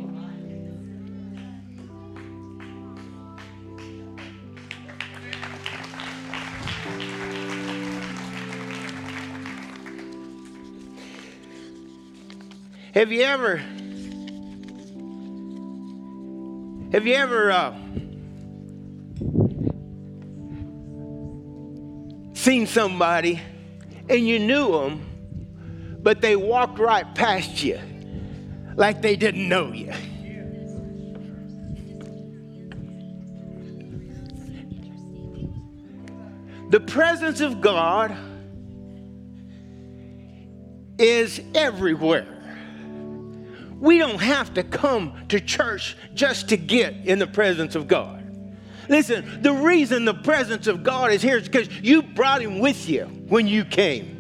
Have 12.95 13.13
you 13.13 13.21
ever 13.21 13.59
have 16.91 17.07
you 17.07 17.15
ever 17.15 17.53
uh, 17.53 17.77
seen 22.33 22.67
somebody 22.67 23.43
and 24.09 24.27
you 24.27 24.39
knew 24.39 24.73
them, 24.73 25.99
but 26.03 26.21
they 26.21 26.37
walked 26.37 26.79
right 26.79 27.15
past 27.15 27.63
you 27.63 27.79
like 28.77 29.03
they 29.03 29.17
didn't 29.17 29.49
know 29.49 29.73
you. 29.73 29.93
The 36.71 36.81
presence 36.81 37.41
of 37.41 37.61
God 37.61 38.17
is 40.99 41.41
everywhere. 41.55 42.35
We 43.81 43.99
don't 43.99 44.21
have 44.21 44.55
to 44.55 44.63
come 44.63 45.15
to 45.29 45.41
church 45.41 45.97
just 46.15 46.49
to 46.51 46.57
get 46.57 46.95
in 47.07 47.19
the 47.19 47.27
presence 47.27 47.75
of 47.75 47.89
God. 47.89 48.25
Listen, 48.89 49.43
the 49.43 49.53
reason 49.53 50.05
the 50.05 50.15
presence 50.15 50.67
of 50.67 50.83
God 50.83 51.13
is 51.13 51.23
here 51.23 51.37
is 51.37 51.45
because 51.45 51.69
you 51.81 52.03
brought 52.03 52.43
him 52.43 52.59
with 52.59 52.89
you 52.89 53.18
when 53.29 53.47
you 53.47 53.65
came. 53.65 54.15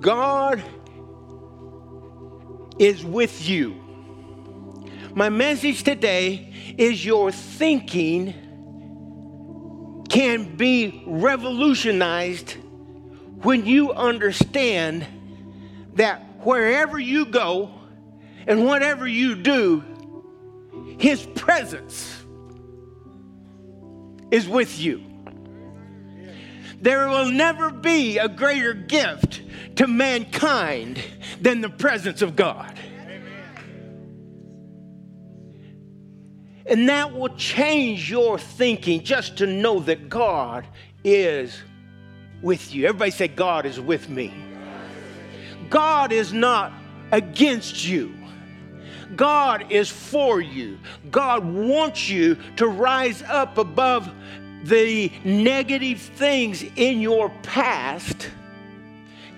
God 0.00 0.62
is 2.78 3.04
with 3.04 3.48
you. 3.48 3.76
My 5.14 5.28
message 5.28 5.84
today 5.84 6.52
is 6.76 7.04
your 7.04 7.30
thinking 7.30 8.34
can 10.08 10.56
be 10.56 11.04
revolutionized 11.06 12.56
when 13.42 13.64
you 13.64 13.92
understand 13.92 15.06
that 15.94 16.22
wherever 16.40 16.98
you 16.98 17.26
go 17.26 17.70
and 18.46 18.64
whatever 18.64 19.06
you 19.06 19.36
do, 19.36 19.84
His 20.98 21.24
presence 21.34 22.24
is 24.30 24.48
with 24.48 24.80
you. 24.80 25.02
There 26.80 27.08
will 27.08 27.30
never 27.30 27.70
be 27.70 28.18
a 28.18 28.28
greater 28.28 28.74
gift 28.74 29.42
to 29.76 29.86
mankind 29.86 31.00
than 31.40 31.60
the 31.60 31.68
presence 31.68 32.22
of 32.22 32.34
God. 32.34 32.76
And 36.66 36.88
that 36.88 37.12
will 37.12 37.34
change 37.36 38.10
your 38.10 38.38
thinking 38.38 39.02
just 39.02 39.38
to 39.38 39.46
know 39.46 39.80
that 39.80 40.08
God 40.08 40.66
is 41.04 41.56
with 42.40 42.74
you. 42.74 42.86
Everybody 42.86 43.10
say, 43.10 43.28
God 43.28 43.66
is 43.66 43.80
with 43.80 44.08
me. 44.08 44.32
God 45.70 46.12
is 46.12 46.32
not 46.32 46.72
against 47.10 47.86
you. 47.86 48.14
God 49.16 49.70
is 49.70 49.88
for 49.88 50.40
you. 50.40 50.78
God 51.10 51.44
wants 51.44 52.08
you 52.08 52.36
to 52.56 52.66
rise 52.66 53.22
up 53.22 53.58
above 53.58 54.10
the 54.64 55.12
negative 55.24 56.00
things 56.00 56.62
in 56.76 57.00
your 57.00 57.30
past 57.42 58.30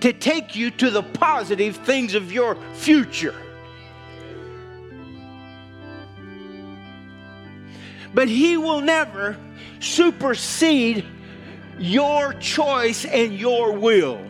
to 0.01 0.13
take 0.13 0.55
you 0.55 0.71
to 0.71 0.91
the 0.91 1.03
positive 1.03 1.77
things 1.77 2.15
of 2.15 2.31
your 2.31 2.57
future. 2.75 3.35
But 8.13 8.29
He 8.29 8.57
will 8.57 8.81
never 8.81 9.37
supersede 9.81 11.05
your 11.79 12.35
choice 12.35 13.05
and 13.05 13.37
your 13.37 13.73
will 13.73 14.21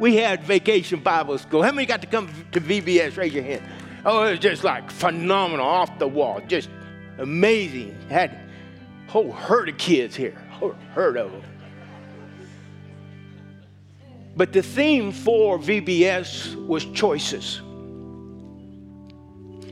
we 0.00 0.16
had 0.16 0.42
vacation 0.42 0.98
Bible 1.00 1.38
school. 1.38 1.62
How 1.62 1.70
many 1.70 1.86
got 1.86 2.00
to 2.00 2.08
come 2.08 2.28
to 2.52 2.60
VBS? 2.60 3.16
Raise 3.16 3.34
your 3.34 3.44
hand. 3.44 3.62
Oh, 4.04 4.24
it 4.24 4.30
was 4.30 4.40
just 4.40 4.64
like 4.64 4.90
phenomenal, 4.90 5.66
off 5.66 5.98
the 5.98 6.08
wall, 6.08 6.40
just 6.48 6.70
amazing. 7.18 7.94
Had 8.08 8.32
a 9.06 9.10
whole 9.10 9.30
herd 9.30 9.68
of 9.68 9.76
kids 9.76 10.16
here, 10.16 10.34
whole 10.50 10.74
herd 10.94 11.18
of 11.18 11.30
them. 11.30 11.42
But 14.36 14.54
the 14.54 14.62
theme 14.62 15.12
for 15.12 15.58
VBS 15.58 16.54
was 16.66 16.86
choices. 16.86 17.60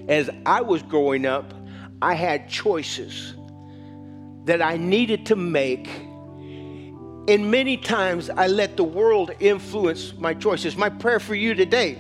As 0.09 0.29
I 0.45 0.61
was 0.61 0.83
growing 0.83 1.25
up, 1.25 1.55
I 2.03 2.13
had 2.15 2.51
choices 2.51 3.35
that 4.45 4.61
I 4.61 4.77
needed 4.77 5.27
to 5.27 5.37
make 5.37 5.89
and 7.29 7.51
many 7.51 7.77
times 7.77 8.31
I 8.31 8.47
let 8.47 8.79
the 8.79 8.85
world 8.85 9.33
influence 9.39 10.15
my 10.17 10.33
choices. 10.33 10.77
My 10.77 10.89
prayer 10.89 11.21
for 11.21 11.35
you 11.35 11.55
today 11.55 11.99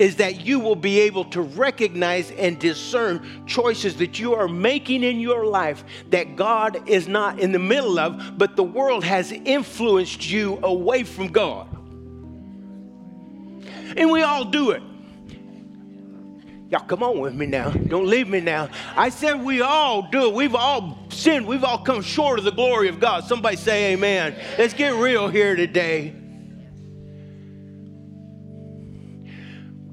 is 0.00 0.16
that 0.16 0.44
you 0.44 0.58
will 0.58 0.74
be 0.74 0.98
able 1.00 1.24
to 1.26 1.40
recognize 1.42 2.32
and 2.32 2.58
discern 2.58 3.44
choices 3.46 3.96
that 3.98 4.18
you 4.18 4.34
are 4.34 4.48
making 4.48 5.04
in 5.04 5.20
your 5.20 5.46
life 5.46 5.84
that 6.08 6.34
God 6.34 6.88
is 6.88 7.06
not 7.06 7.38
in 7.38 7.52
the 7.52 7.58
middle 7.60 7.98
of, 7.98 8.36
but 8.36 8.56
the 8.56 8.64
world 8.64 9.04
has 9.04 9.30
influenced 9.30 10.28
you 10.28 10.58
away 10.64 11.04
from 11.04 11.28
God. 11.28 11.68
And 13.96 14.10
we 14.10 14.22
all 14.22 14.46
do 14.46 14.70
it. 14.70 14.82
Y'all 16.70 16.86
come 16.86 17.02
on 17.02 17.18
with 17.18 17.34
me 17.34 17.46
now. 17.46 17.70
Don't 17.70 18.06
leave 18.06 18.28
me 18.28 18.40
now. 18.40 18.68
I 18.96 19.08
said 19.08 19.42
we 19.42 19.60
all 19.60 20.02
do. 20.02 20.30
We've 20.30 20.54
all 20.54 20.98
sinned. 21.08 21.44
We've 21.46 21.64
all 21.64 21.78
come 21.78 22.00
short 22.00 22.38
of 22.38 22.44
the 22.44 22.52
glory 22.52 22.88
of 22.88 23.00
God. 23.00 23.24
Somebody 23.24 23.56
say 23.56 23.92
amen. 23.92 24.36
Let's 24.56 24.72
get 24.72 24.94
real 24.94 25.26
here 25.26 25.56
today. 25.56 26.14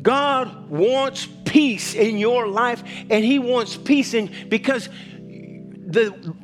God 0.03 0.69
wants 0.69 1.27
peace 1.45 1.95
in 1.95 2.19
your 2.19 2.47
life, 2.47 2.83
and 3.09 3.25
He 3.25 3.39
wants 3.39 3.75
peace 3.75 4.13
in 4.13 4.31
because 4.47 4.87
the 4.87 6.35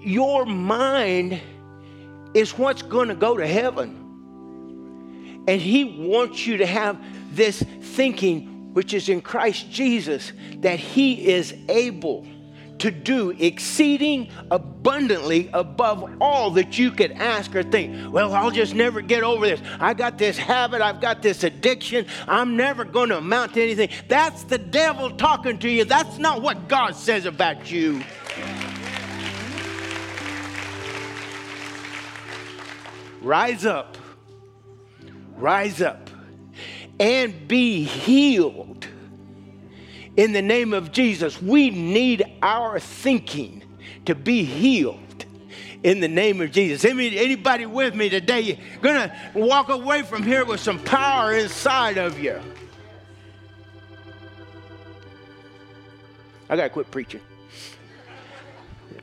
your 0.00 0.46
mind 0.46 1.40
is 2.34 2.58
what's 2.58 2.82
going 2.82 3.08
to 3.08 3.14
go 3.14 3.36
to 3.36 3.46
heaven. 3.46 5.44
And 5.46 5.60
He 5.60 5.84
wants 5.84 6.44
you 6.44 6.56
to 6.56 6.66
have 6.66 7.00
this 7.34 7.62
thinking, 7.62 8.57
which 8.78 8.94
is 8.94 9.08
in 9.08 9.20
Christ 9.20 9.68
Jesus, 9.72 10.30
that 10.58 10.78
He 10.78 11.26
is 11.30 11.52
able 11.68 12.24
to 12.78 12.92
do 12.92 13.30
exceeding 13.30 14.30
abundantly 14.52 15.50
above 15.52 16.08
all 16.20 16.52
that 16.52 16.78
you 16.78 16.92
could 16.92 17.10
ask 17.10 17.56
or 17.56 17.64
think. 17.64 18.12
Well, 18.12 18.32
I'll 18.32 18.52
just 18.52 18.76
never 18.76 19.00
get 19.00 19.24
over 19.24 19.46
this. 19.46 19.60
I 19.80 19.94
got 19.94 20.16
this 20.16 20.38
habit, 20.38 20.80
I've 20.80 21.00
got 21.00 21.22
this 21.22 21.42
addiction, 21.42 22.06
I'm 22.28 22.56
never 22.56 22.84
going 22.84 23.08
to 23.08 23.18
amount 23.18 23.54
to 23.54 23.62
anything. 23.64 23.88
That's 24.06 24.44
the 24.44 24.58
devil 24.58 25.10
talking 25.10 25.58
to 25.58 25.68
you. 25.68 25.84
That's 25.84 26.18
not 26.18 26.40
what 26.40 26.68
God 26.68 26.94
says 26.94 27.26
about 27.26 27.72
you. 27.72 28.04
Rise 33.22 33.66
up, 33.66 33.98
rise 35.36 35.82
up, 35.82 36.07
and 37.00 37.48
be 37.48 37.84
healed 37.84 38.86
in 40.16 40.32
the 40.32 40.42
name 40.42 40.72
of 40.72 40.92
Jesus. 40.92 41.40
We 41.40 41.70
need 41.70 42.24
our 42.42 42.80
thinking 42.80 43.62
to 44.06 44.14
be 44.14 44.44
healed 44.44 45.24
in 45.82 46.00
the 46.00 46.08
name 46.08 46.40
of 46.40 46.50
Jesus. 46.50 46.84
Anybody 46.84 47.66
with 47.66 47.94
me 47.94 48.08
today? 48.08 48.40
You're 48.40 48.82
gonna 48.82 49.16
walk 49.34 49.68
away 49.68 50.02
from 50.02 50.22
here 50.22 50.44
with 50.44 50.60
some 50.60 50.82
power 50.82 51.34
inside 51.34 51.98
of 51.98 52.18
you. 52.18 52.40
I 56.50 56.56
gotta 56.56 56.70
quit 56.70 56.90
preaching. 56.90 57.20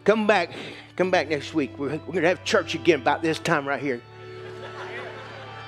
Come 0.03 0.27
back, 0.27 0.51
come 0.95 1.11
back 1.11 1.29
next 1.29 1.53
week. 1.53 1.77
We're, 1.77 1.97
we're 2.05 2.13
gonna 2.13 2.27
have 2.27 2.43
church 2.43 2.75
again 2.75 3.01
about 3.01 3.21
this 3.21 3.39
time 3.39 3.67
right 3.67 3.81
here. 3.81 4.01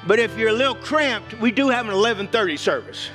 But 0.08 0.20
if 0.20 0.38
you're 0.38 0.50
a 0.50 0.54
little 0.54 0.76
cramped, 0.76 1.38
we 1.42 1.52
do 1.52 1.68
have 1.68 1.86
an 1.86 1.94
11:30 1.94 2.58
service. 2.58 3.10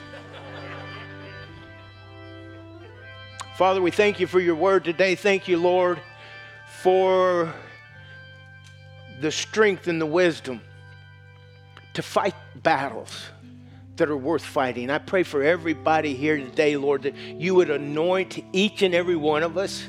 Father, 3.56 3.80
we 3.80 3.90
thank 3.90 4.20
you 4.20 4.26
for 4.26 4.40
your 4.40 4.54
word 4.54 4.84
today. 4.84 5.14
Thank 5.14 5.48
you, 5.48 5.56
Lord, 5.56 5.98
for 6.82 7.52
the 9.20 9.30
strength 9.30 9.88
and 9.88 10.00
the 10.00 10.06
wisdom 10.06 10.60
to 11.94 12.02
fight 12.02 12.34
battles 12.56 13.30
that 13.96 14.10
are 14.10 14.16
worth 14.16 14.44
fighting. 14.44 14.90
I 14.90 14.98
pray 14.98 15.22
for 15.22 15.42
everybody 15.42 16.14
here 16.14 16.36
today, 16.36 16.76
Lord, 16.76 17.02
that 17.02 17.14
you 17.14 17.54
would 17.54 17.70
anoint 17.70 18.44
each 18.52 18.82
and 18.82 18.94
every 18.94 19.16
one 19.16 19.42
of 19.42 19.56
us 19.56 19.88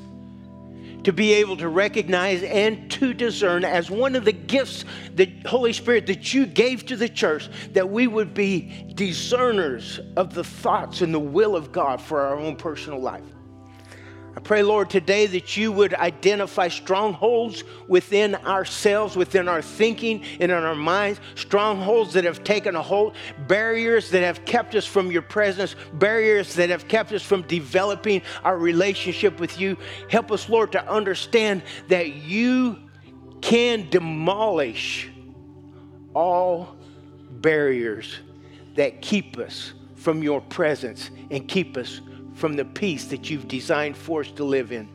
to 1.03 1.13
be 1.13 1.33
able 1.33 1.57
to 1.57 1.69
recognize 1.69 2.43
and 2.43 2.89
to 2.91 3.13
discern 3.13 3.65
as 3.65 3.89
one 3.89 4.15
of 4.15 4.25
the 4.25 4.31
gifts, 4.31 4.85
the 5.15 5.31
Holy 5.45 5.73
Spirit, 5.73 6.07
that 6.07 6.33
you 6.33 6.45
gave 6.45 6.85
to 6.85 6.95
the 6.95 7.09
church, 7.09 7.49
that 7.73 7.89
we 7.89 8.07
would 8.07 8.33
be 8.33 8.91
discerners 8.95 9.99
of 10.15 10.33
the 10.33 10.43
thoughts 10.43 11.01
and 11.01 11.13
the 11.13 11.19
will 11.19 11.55
of 11.55 11.71
God 11.71 12.01
for 12.01 12.21
our 12.21 12.37
own 12.37 12.55
personal 12.55 12.99
life. 12.99 13.32
I 14.35 14.39
pray, 14.39 14.63
Lord, 14.63 14.89
today 14.89 15.27
that 15.27 15.55
you 15.57 15.71
would 15.71 15.93
identify 15.93 16.67
strongholds 16.67 17.63
within 17.87 18.33
ourselves, 18.33 19.15
within 19.15 19.47
our 19.47 19.61
thinking, 19.61 20.23
and 20.39 20.51
in 20.51 20.51
our 20.51 20.73
minds, 20.73 21.19
strongholds 21.35 22.13
that 22.13 22.23
have 22.23 22.43
taken 22.43 22.75
a 22.75 22.81
hold, 22.81 23.15
barriers 23.47 24.09
that 24.09 24.23
have 24.23 24.43
kept 24.45 24.73
us 24.73 24.85
from 24.85 25.11
your 25.11 25.21
presence, 25.21 25.75
barriers 25.93 26.55
that 26.55 26.71
have 26.71 26.87
kept 26.87 27.11
us 27.11 27.21
from 27.21 27.43
developing 27.43 28.23
our 28.43 28.57
relationship 28.57 29.39
with 29.39 29.59
you. 29.59 29.77
Help 30.09 30.31
us, 30.31 30.49
Lord, 30.49 30.71
to 30.71 30.91
understand 30.91 31.61
that 31.89 32.13
you 32.13 32.79
can 33.41 33.87
demolish 33.91 35.11
all 36.15 36.75
barriers 37.29 38.17
that 38.75 39.01
keep 39.01 39.37
us 39.37 39.73
from 39.95 40.23
your 40.23 40.41
presence 40.41 41.11
and 41.29 41.47
keep 41.47 41.77
us 41.77 42.01
from 42.33 42.55
the 42.55 42.65
peace 42.65 43.05
that 43.05 43.29
you've 43.29 43.47
designed 43.47 43.97
for 43.97 44.21
us 44.21 44.31
to 44.31 44.43
live 44.43 44.71
in. 44.71 44.89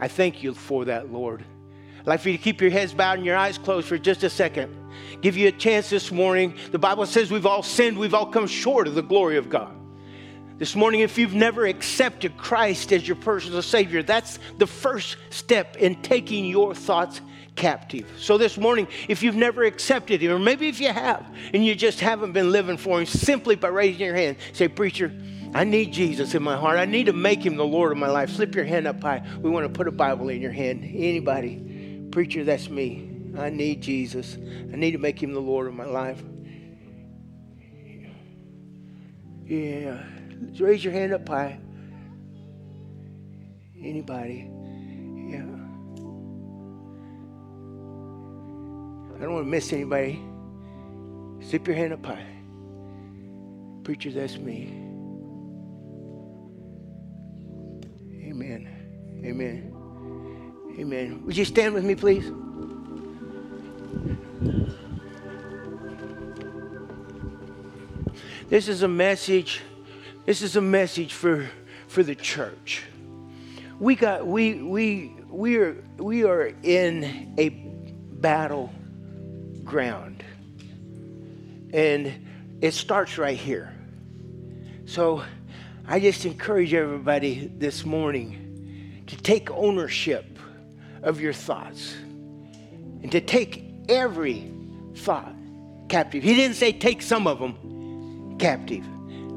I 0.00 0.08
thank 0.08 0.42
you 0.42 0.54
for 0.54 0.84
that, 0.86 1.12
Lord. 1.12 1.44
I'd 2.00 2.06
like 2.06 2.20
for 2.20 2.30
you 2.30 2.36
to 2.36 2.42
keep 2.42 2.60
your 2.60 2.70
heads 2.70 2.92
bowed 2.92 3.18
and 3.18 3.26
your 3.26 3.36
eyes 3.36 3.58
closed 3.58 3.86
for 3.86 3.96
just 3.96 4.24
a 4.24 4.30
second. 4.30 4.76
Give 5.20 5.36
you 5.36 5.48
a 5.48 5.52
chance 5.52 5.88
this 5.88 6.10
morning. 6.10 6.56
The 6.72 6.78
Bible 6.78 7.06
says 7.06 7.30
we've 7.30 7.46
all 7.46 7.62
sinned, 7.62 7.98
we've 7.98 8.14
all 8.14 8.26
come 8.26 8.46
short 8.46 8.88
of 8.88 8.94
the 8.94 9.02
glory 9.02 9.36
of 9.36 9.48
God. 9.48 9.72
This 10.58 10.76
morning, 10.76 11.00
if 11.00 11.18
you've 11.18 11.34
never 11.34 11.66
accepted 11.66 12.36
Christ 12.36 12.92
as 12.92 13.06
your 13.06 13.16
personal 13.16 13.62
Savior, 13.62 14.02
that's 14.02 14.38
the 14.58 14.66
first 14.66 15.16
step 15.30 15.76
in 15.76 16.00
taking 16.02 16.44
your 16.44 16.74
thoughts 16.74 17.20
captive. 17.56 18.08
So 18.18 18.38
this 18.38 18.56
morning, 18.56 18.86
if 19.08 19.22
you've 19.22 19.34
never 19.34 19.64
accepted 19.64 20.20
Him, 20.20 20.32
or 20.32 20.38
maybe 20.38 20.68
if 20.68 20.80
you 20.80 20.92
have 20.92 21.24
and 21.52 21.64
you 21.64 21.74
just 21.74 22.00
haven't 22.00 22.32
been 22.32 22.50
living 22.50 22.76
for 22.76 23.00
Him, 23.00 23.06
simply 23.06 23.56
by 23.56 23.68
raising 23.68 24.06
your 24.06 24.14
hand, 24.14 24.36
say, 24.52 24.68
Preacher, 24.68 25.12
I 25.54 25.64
need 25.64 25.92
Jesus 25.92 26.34
in 26.34 26.42
my 26.42 26.56
heart. 26.56 26.78
I 26.78 26.86
need 26.86 27.06
to 27.06 27.12
make 27.12 27.44
him 27.44 27.56
the 27.56 27.64
Lord 27.64 27.92
of 27.92 27.98
my 27.98 28.08
life. 28.08 28.30
Slip 28.30 28.54
your 28.54 28.64
hand 28.64 28.86
up 28.86 29.02
high. 29.02 29.22
We 29.40 29.50
want 29.50 29.66
to 29.66 29.68
put 29.68 29.86
a 29.86 29.92
Bible 29.92 30.30
in 30.30 30.40
your 30.40 30.50
hand. 30.50 30.82
Anybody? 30.82 32.08
Preacher, 32.10 32.44
that's 32.44 32.70
me. 32.70 33.08
I 33.38 33.50
need 33.50 33.82
Jesus. 33.82 34.38
I 34.72 34.76
need 34.76 34.92
to 34.92 34.98
make 34.98 35.22
him 35.22 35.32
the 35.32 35.40
Lord 35.40 35.66
of 35.66 35.74
my 35.74 35.84
life. 35.84 36.22
Yeah. 39.44 40.02
Raise 40.58 40.82
your 40.82 40.92
hand 40.92 41.12
up 41.12 41.28
high. 41.28 41.58
Anybody? 43.78 44.50
Yeah. 45.28 45.44
I 49.14 49.24
don't 49.24 49.34
want 49.34 49.44
to 49.44 49.50
miss 49.50 49.72
anybody. 49.72 50.22
Slip 51.42 51.66
your 51.66 51.76
hand 51.76 51.92
up 51.92 52.06
high. 52.06 52.26
Preacher, 53.84 54.10
that's 54.10 54.38
me. 54.38 54.81
Amen. 59.24 59.72
Amen. 60.78 61.22
Would 61.26 61.36
you 61.36 61.44
stand 61.44 61.74
with 61.74 61.84
me, 61.84 61.94
please? 61.94 62.30
This 68.48 68.68
is 68.68 68.82
a 68.82 68.88
message. 68.88 69.62
This 70.26 70.42
is 70.42 70.56
a 70.56 70.60
message 70.60 71.12
for, 71.12 71.48
for 71.86 72.02
the 72.02 72.16
church. 72.16 72.82
We 73.78 73.94
got 73.94 74.26
we 74.26 74.54
we 74.62 75.14
we 75.28 75.56
are 75.56 75.82
we 75.98 76.24
are 76.24 76.52
in 76.62 77.34
a 77.38 77.48
battle 77.48 78.72
ground. 79.64 80.24
And 81.72 82.58
it 82.60 82.72
starts 82.72 83.18
right 83.18 83.38
here. 83.38 83.72
So 84.84 85.22
I 85.86 86.00
just 86.00 86.26
encourage 86.26 86.74
everybody 86.74 87.50
this 87.56 87.86
morning 87.86 88.41
to 89.12 89.18
take 89.18 89.50
ownership 89.50 90.38
of 91.02 91.20
your 91.20 91.34
thoughts 91.34 91.94
and 93.02 93.12
to 93.12 93.20
take 93.20 93.62
every 93.90 94.50
thought 94.94 95.34
captive. 95.90 96.22
He 96.22 96.34
didn't 96.34 96.56
say 96.56 96.72
take 96.72 97.02
some 97.02 97.26
of 97.26 97.38
them 97.38 98.38
captive, 98.38 98.82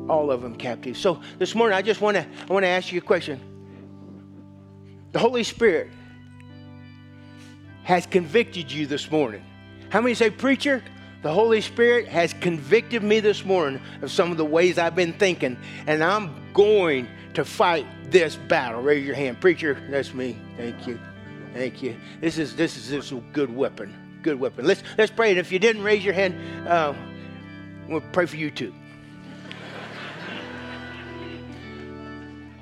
all 0.10 0.32
of 0.32 0.42
them 0.42 0.56
captive. 0.56 0.96
So 0.96 1.20
this 1.40 1.54
morning 1.56 1.78
I 1.78 1.82
just 1.82 2.00
want 2.00 2.16
to 2.16 2.26
I 2.26 2.54
want 2.54 2.64
to 2.64 2.70
ask 2.70 2.94
you 2.94 3.00
a 3.00 3.02
question. 3.02 3.38
The 5.12 5.20
Holy 5.20 5.44
Spirit 5.44 5.90
has 7.84 8.06
convicted 8.06 8.72
you 8.72 8.88
this 8.88 9.12
morning. 9.12 9.44
How 9.90 10.00
many 10.00 10.14
say, 10.14 10.30
preacher? 10.30 10.82
The 11.22 11.34
Holy 11.34 11.60
Spirit 11.60 12.08
has 12.08 12.32
convicted 12.32 13.04
me 13.04 13.20
this 13.20 13.44
morning 13.44 13.82
of 14.02 14.10
some 14.10 14.32
of 14.32 14.38
the 14.38 14.46
ways 14.46 14.78
I've 14.78 14.96
been 14.96 15.14
thinking, 15.14 15.58
and 15.86 16.02
I'm 16.02 16.54
going 16.54 17.10
to 17.36 17.46
fight 17.46 17.86
this 18.10 18.36
battle. 18.36 18.82
Raise 18.82 19.06
your 19.06 19.16
hand, 19.16 19.40
preacher. 19.40 19.82
That's 19.90 20.14
me. 20.14 20.38
Thank 20.58 20.88
you, 20.88 21.00
thank 21.54 21.82
you. 21.84 21.96
This 22.22 22.38
is 22.38 22.56
this 22.56 22.78
is 22.78 22.90
this 22.90 23.06
is 23.06 23.12
a 23.12 23.22
good 23.34 23.56
weapon. 23.56 23.94
Good 24.22 24.40
weapon. 24.40 24.66
Let's 24.66 24.84
let's 24.98 25.12
pray. 25.12 25.30
And 25.30 25.40
if 25.40 25.52
you 25.52 25.60
didn't 25.60 25.84
raise 25.84 26.04
your 26.04 26.14
hand, 26.14 26.68
uh, 26.68 26.94
we'll 27.88 28.02
pray 28.02 28.26
for 28.26 28.38
you 28.38 28.50
too. 28.50 28.74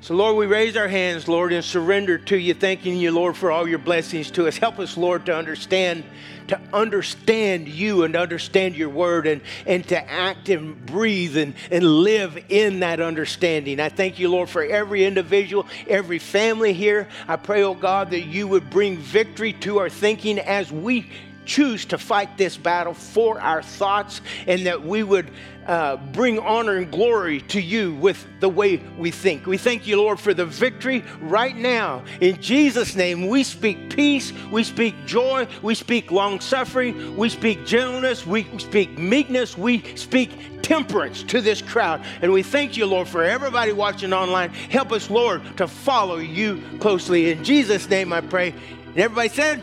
So, 0.04 0.14
Lord, 0.14 0.36
we 0.36 0.44
raise 0.44 0.76
our 0.76 0.86
hands, 0.86 1.28
Lord, 1.28 1.50
and 1.54 1.64
surrender 1.64 2.18
to 2.18 2.36
you, 2.36 2.52
thanking 2.52 2.98
you, 2.98 3.10
Lord, 3.10 3.38
for 3.38 3.50
all 3.50 3.66
your 3.66 3.78
blessings 3.78 4.30
to 4.32 4.46
us. 4.46 4.58
Help 4.58 4.78
us, 4.78 4.98
Lord, 4.98 5.24
to 5.24 5.34
understand, 5.34 6.04
to 6.48 6.60
understand 6.74 7.68
you 7.68 8.02
and 8.02 8.14
understand 8.14 8.76
your 8.76 8.90
word 8.90 9.26
and, 9.26 9.40
and 9.66 9.88
to 9.88 10.10
act 10.10 10.50
and 10.50 10.84
breathe 10.84 11.38
and, 11.38 11.54
and 11.70 11.82
live 11.82 12.36
in 12.50 12.80
that 12.80 13.00
understanding. 13.00 13.80
I 13.80 13.88
thank 13.88 14.18
you, 14.18 14.28
Lord, 14.28 14.50
for 14.50 14.62
every 14.62 15.06
individual, 15.06 15.66
every 15.88 16.18
family 16.18 16.74
here. 16.74 17.08
I 17.26 17.36
pray, 17.36 17.62
oh 17.62 17.72
God, 17.72 18.10
that 18.10 18.26
you 18.26 18.46
would 18.46 18.68
bring 18.68 18.98
victory 18.98 19.54
to 19.54 19.78
our 19.78 19.88
thinking 19.88 20.38
as 20.38 20.70
we 20.70 21.10
choose 21.44 21.84
to 21.86 21.98
fight 21.98 22.36
this 22.36 22.56
battle 22.56 22.94
for 22.94 23.40
our 23.40 23.62
thoughts 23.62 24.20
and 24.46 24.66
that 24.66 24.82
we 24.82 25.02
would 25.02 25.30
uh, 25.66 25.96
bring 26.12 26.38
honor 26.38 26.76
and 26.76 26.90
glory 26.90 27.40
to 27.40 27.60
you 27.60 27.94
with 27.94 28.26
the 28.40 28.48
way 28.48 28.76
we 28.98 29.10
think. 29.10 29.46
We 29.46 29.56
thank 29.56 29.86
you, 29.86 29.96
Lord, 29.96 30.20
for 30.20 30.34
the 30.34 30.44
victory 30.44 31.04
right 31.20 31.56
now. 31.56 32.02
In 32.20 32.40
Jesus' 32.40 32.94
name, 32.94 33.28
we 33.28 33.42
speak 33.44 33.94
peace, 33.94 34.32
we 34.50 34.64
speak 34.64 34.94
joy, 35.06 35.46
we 35.62 35.74
speak 35.74 36.10
long 36.10 36.40
suffering, 36.40 37.16
we 37.16 37.28
speak 37.28 37.64
gentleness, 37.64 38.26
we 38.26 38.46
speak 38.58 38.98
meekness, 38.98 39.56
we 39.56 39.96
speak 39.96 40.62
temperance 40.62 41.22
to 41.24 41.40
this 41.40 41.62
crowd. 41.62 42.02
And 42.22 42.32
we 42.32 42.42
thank 42.42 42.76
you, 42.76 42.86
Lord, 42.86 43.08
for 43.08 43.22
everybody 43.22 43.72
watching 43.72 44.12
online. 44.12 44.50
Help 44.50 44.92
us, 44.92 45.10
Lord, 45.10 45.42
to 45.58 45.68
follow 45.68 46.16
you 46.16 46.62
closely. 46.80 47.30
In 47.30 47.44
Jesus' 47.44 47.88
name, 47.88 48.12
I 48.12 48.20
pray. 48.20 48.54
And 48.88 48.98
everybody 48.98 49.28
said, 49.28 49.62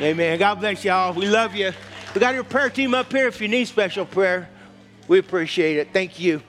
Amen. 0.00 0.38
God 0.38 0.60
bless 0.60 0.84
y'all. 0.84 1.12
We 1.12 1.26
love 1.26 1.56
you. 1.56 1.72
We 2.14 2.20
got 2.20 2.34
your 2.34 2.44
prayer 2.44 2.70
team 2.70 2.94
up 2.94 3.10
here 3.10 3.26
if 3.26 3.40
you 3.40 3.48
need 3.48 3.64
special 3.66 4.06
prayer. 4.06 4.48
We 5.08 5.18
appreciate 5.18 5.76
it. 5.78 5.92
Thank 5.92 6.20
you. 6.20 6.40